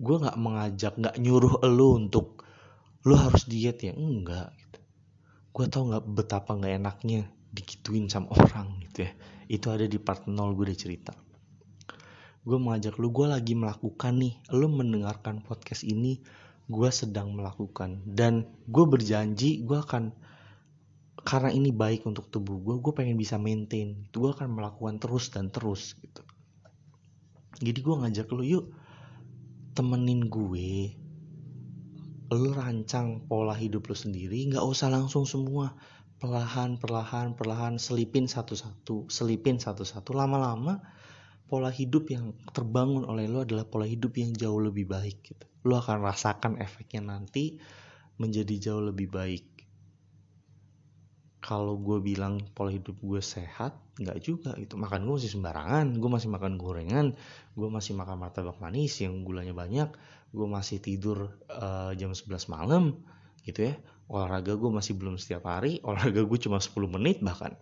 gue 0.00 0.16
nggak 0.18 0.38
mengajak, 0.40 0.94
nggak 0.98 1.16
nyuruh 1.22 1.62
lo 1.70 1.94
untuk 1.94 2.42
lo 3.06 3.14
harus 3.16 3.46
diet 3.46 3.80
ya, 3.80 3.94
enggak. 3.94 4.50
Gitu. 4.58 4.78
Gue 5.54 5.64
tau 5.70 5.86
nggak 5.86 6.04
betapa 6.10 6.58
nggak 6.58 6.74
enaknya 6.82 7.30
digituin 7.54 8.10
sama 8.10 8.34
orang 8.40 8.82
gitu 8.90 9.06
ya. 9.06 9.12
Itu 9.46 9.70
ada 9.70 9.86
di 9.86 9.98
part 10.02 10.26
0 10.26 10.34
gue 10.58 10.66
udah 10.66 10.78
cerita 10.78 11.14
gue 12.40 12.56
mengajak 12.56 12.96
lu 12.96 13.12
gue 13.12 13.26
lagi 13.28 13.52
melakukan 13.52 14.16
nih. 14.16 14.34
Lu 14.56 14.66
mendengarkan 14.72 15.44
podcast 15.44 15.84
ini 15.84 16.20
gue 16.70 16.90
sedang 16.92 17.36
melakukan. 17.36 18.00
Dan 18.08 18.48
gue 18.64 18.84
berjanji 18.88 19.60
gue 19.60 19.76
akan 19.76 20.14
karena 21.20 21.52
ini 21.52 21.68
baik 21.68 22.08
untuk 22.08 22.32
tubuh 22.32 22.56
gue 22.64 22.80
gue 22.80 22.92
pengen 22.96 23.20
bisa 23.20 23.36
maintain. 23.36 24.08
Itu 24.08 24.24
gue 24.24 24.32
akan 24.32 24.56
melakukan 24.56 24.96
terus 24.96 25.28
dan 25.28 25.52
terus 25.52 25.92
gitu. 26.00 26.24
Jadi 27.60 27.78
gue 27.84 27.94
ngajak 28.00 28.28
lu 28.32 28.44
yuk 28.46 28.66
temenin 29.76 30.26
gue 30.32 30.96
lu 32.30 32.54
rancang 32.54 33.26
pola 33.26 33.52
hidup 33.52 33.90
lu 33.90 33.96
sendiri. 33.98 34.48
Nggak 34.48 34.64
usah 34.64 34.88
langsung 34.88 35.28
semua. 35.28 35.76
Perlahan 36.20 36.76
perlahan 36.76 37.32
perlahan 37.32 37.80
selipin 37.80 38.28
satu-satu 38.28 39.08
selipin 39.12 39.56
satu-satu. 39.60 40.12
Lama-lama 40.12 40.80
pola 41.50 41.74
hidup 41.74 42.06
yang 42.14 42.30
terbangun 42.54 43.02
oleh 43.02 43.26
lu 43.26 43.42
adalah 43.42 43.66
pola 43.66 43.82
hidup 43.82 44.14
yang 44.14 44.30
jauh 44.30 44.62
lebih 44.62 44.86
baik 44.86 45.34
gitu. 45.34 45.44
Lu 45.66 45.74
akan 45.74 46.06
rasakan 46.06 46.62
efeknya 46.62 47.02
nanti 47.02 47.58
menjadi 48.22 48.70
jauh 48.70 48.86
lebih 48.86 49.10
baik. 49.10 49.66
Kalau 51.42 51.74
gue 51.82 51.98
bilang 51.98 52.38
pola 52.54 52.70
hidup 52.70 52.94
gue 53.02 53.18
sehat 53.18 53.74
nggak 53.98 54.18
juga 54.22 54.54
itu 54.62 54.78
makan 54.78 55.04
gue 55.04 55.14
masih 55.18 55.32
sembarangan 55.34 55.92
gue 55.98 56.08
masih 56.08 56.32
makan 56.32 56.56
gorengan 56.56 57.12
gue 57.52 57.68
masih 57.68 57.92
makan 57.92 58.16
martabak 58.16 58.56
manis 58.64 58.96
yang 59.04 59.20
gulanya 59.28 59.52
banyak 59.52 59.92
gue 60.32 60.46
masih 60.48 60.80
tidur 60.80 61.36
uh, 61.52 61.92
jam 61.98 62.14
11 62.14 62.30
malam 62.46 63.02
gitu 63.42 63.74
ya. 63.74 63.74
Olahraga 64.06 64.54
gue 64.54 64.70
masih 64.70 64.94
belum 64.94 65.18
setiap 65.18 65.50
hari 65.50 65.80
olahraga 65.88 66.22
gue 66.22 66.38
cuma 66.38 66.62
10 66.62 66.70
menit 66.86 67.18
bahkan. 67.18 67.58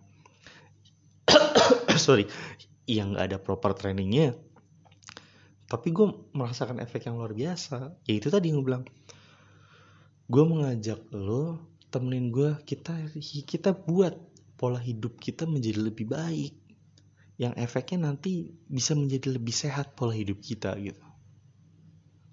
Sorry 1.97 2.29
yang 2.97 3.13
gak 3.13 3.29
ada 3.29 3.37
proper 3.37 3.77
trainingnya 3.77 4.33
tapi 5.69 5.93
gue 5.93 6.09
merasakan 6.33 6.81
efek 6.81 7.05
yang 7.05 7.21
luar 7.21 7.37
biasa. 7.37 7.93
Ya 8.09 8.13
itu 8.17 8.33
tadi 8.33 8.49
gue 8.49 8.65
bilang 8.65 8.89
gue 10.25 10.43
mengajak 10.43 10.97
lo 11.13 11.61
temenin 11.93 12.33
gue 12.33 12.57
kita 12.65 12.93
kita 13.45 13.77
buat 13.77 14.17
pola 14.57 14.81
hidup 14.81 15.21
kita 15.21 15.45
menjadi 15.45 15.93
lebih 15.93 16.09
baik. 16.09 16.57
Yang 17.37 17.53
efeknya 17.61 18.11
nanti 18.11 18.49
bisa 18.65 18.97
menjadi 18.97 19.37
lebih 19.37 19.53
sehat 19.53 19.93
pola 19.93 20.17
hidup 20.17 20.41
kita 20.41 20.73
gitu. 20.81 21.05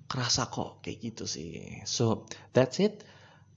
Kerasa 0.09 0.49
kok 0.49 0.81
kayak 0.81 1.13
gitu 1.13 1.29
sih. 1.29 1.85
So 1.85 2.25
that's 2.57 2.81
it. 2.81 3.05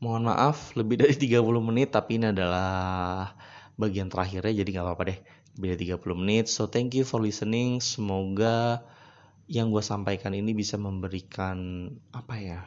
Mohon 0.04 0.36
maaf 0.36 0.76
lebih 0.76 1.00
dari 1.00 1.16
30 1.24 1.40
menit 1.64 1.96
tapi 1.96 2.20
ini 2.20 2.36
adalah 2.36 3.32
bagian 3.80 4.12
terakhirnya 4.12 4.52
jadi 4.52 4.70
nggak 4.76 4.86
apa-apa 4.92 5.04
deh 5.08 5.20
dari 5.60 5.76
30 5.76 6.00
menit. 6.16 6.48
So 6.48 6.72
thank 6.72 6.96
you 6.96 7.04
for 7.04 7.20
listening. 7.20 7.84
Semoga 7.84 8.82
yang 9.52 9.76
gue 9.76 9.84
sampaikan 9.84 10.32
ini 10.32 10.56
bisa 10.56 10.80
memberikan 10.80 11.90
apa 12.16 12.36
ya 12.40 12.60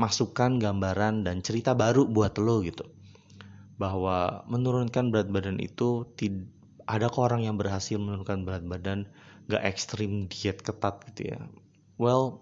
masukan 0.00 0.56
gambaran 0.56 1.28
dan 1.28 1.44
cerita 1.44 1.76
baru 1.76 2.08
buat 2.08 2.40
lo 2.40 2.64
gitu. 2.64 2.88
Bahwa 3.76 4.46
menurunkan 4.48 5.12
berat 5.12 5.28
badan 5.28 5.60
itu 5.60 6.08
ada 6.88 7.06
kok 7.12 7.22
orang 7.22 7.44
yang 7.44 7.60
berhasil 7.60 8.00
menurunkan 8.00 8.48
berat 8.48 8.64
badan 8.64 9.06
gak 9.52 9.62
ekstrim 9.62 10.32
diet 10.32 10.64
ketat 10.64 11.04
gitu 11.12 11.36
ya? 11.36 11.38
Well 12.00 12.40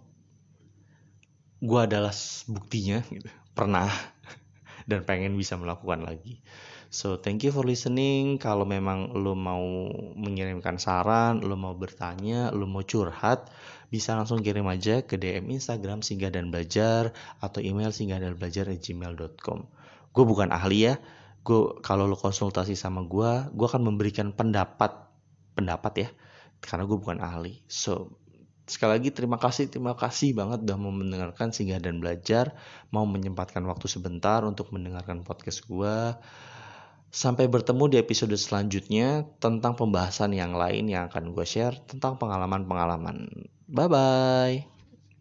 gue 1.61 1.80
adalah 1.80 2.14
buktinya 2.46 3.03
gitu. 3.11 3.28
Pernah. 3.53 3.90
Dan 4.88 5.05
pengen 5.05 5.36
bisa 5.36 5.59
melakukan 5.59 6.07
lagi 6.07 6.40
so 6.91 7.16
thank 7.16 7.47
you 7.47 7.55
for 7.55 7.62
listening. 7.62 8.36
Kalau 8.36 8.66
memang 8.66 9.14
lo 9.16 9.38
mau 9.38 9.88
mengirimkan 10.18 10.76
saran 10.76 11.41
lo 11.41 11.55
mau 11.55 11.72
bertanya 11.78 12.51
lo 12.51 12.66
mau 12.66 12.82
curhat 12.84 13.49
bisa 13.91 14.14
langsung 14.18 14.43
kirim 14.43 14.66
aja 14.66 15.03
ke 15.07 15.16
DM 15.16 15.51
Instagram 15.55 16.03
singgah 16.03 16.34
dan 16.34 16.51
belajar 16.51 17.14
atau 17.38 17.62
email 17.62 17.91
singgah 17.95 18.18
dan 18.18 18.34
belajar 18.36 18.68
gmail.com 18.70 19.59
gue 20.11 20.24
bukan 20.26 20.51
ahli 20.51 20.91
ya. 20.91 20.95
Gue 21.41 21.80
kalau 21.80 22.05
lo 22.05 22.18
konsultasi 22.18 22.76
sama 22.76 23.07
gue 23.07 23.49
gue 23.55 23.66
akan 23.66 23.86
memberikan 23.86 24.34
pendapat 24.34 24.93
pendapat 25.57 25.93
ya 26.05 26.09
karena 26.61 26.84
gue 26.84 26.99
bukan 26.99 27.22
ahli. 27.22 27.62
So 27.70 28.20
Sekali 28.70 29.03
lagi 29.03 29.11
terima 29.11 29.34
kasih, 29.34 29.66
terima 29.66 29.99
kasih 29.99 30.30
banget 30.30 30.62
udah 30.62 30.78
mau 30.78 30.95
mendengarkan 30.95 31.51
singgah 31.51 31.82
dan 31.82 31.99
belajar, 31.99 32.55
mau 32.95 33.03
menyempatkan 33.03 33.66
waktu 33.66 33.91
sebentar 33.91 34.47
untuk 34.47 34.70
mendengarkan 34.70 35.26
podcast 35.26 35.66
gue. 35.66 36.14
Sampai 37.11 37.50
bertemu 37.50 37.90
di 37.90 37.96
episode 37.98 38.38
selanjutnya 38.38 39.26
tentang 39.42 39.74
pembahasan 39.74 40.30
yang 40.30 40.54
lain 40.54 40.86
yang 40.86 41.11
akan 41.11 41.34
gue 41.34 41.42
share 41.42 41.74
tentang 41.90 42.14
pengalaman-pengalaman. 42.22 43.50
Bye-bye. 43.66 44.80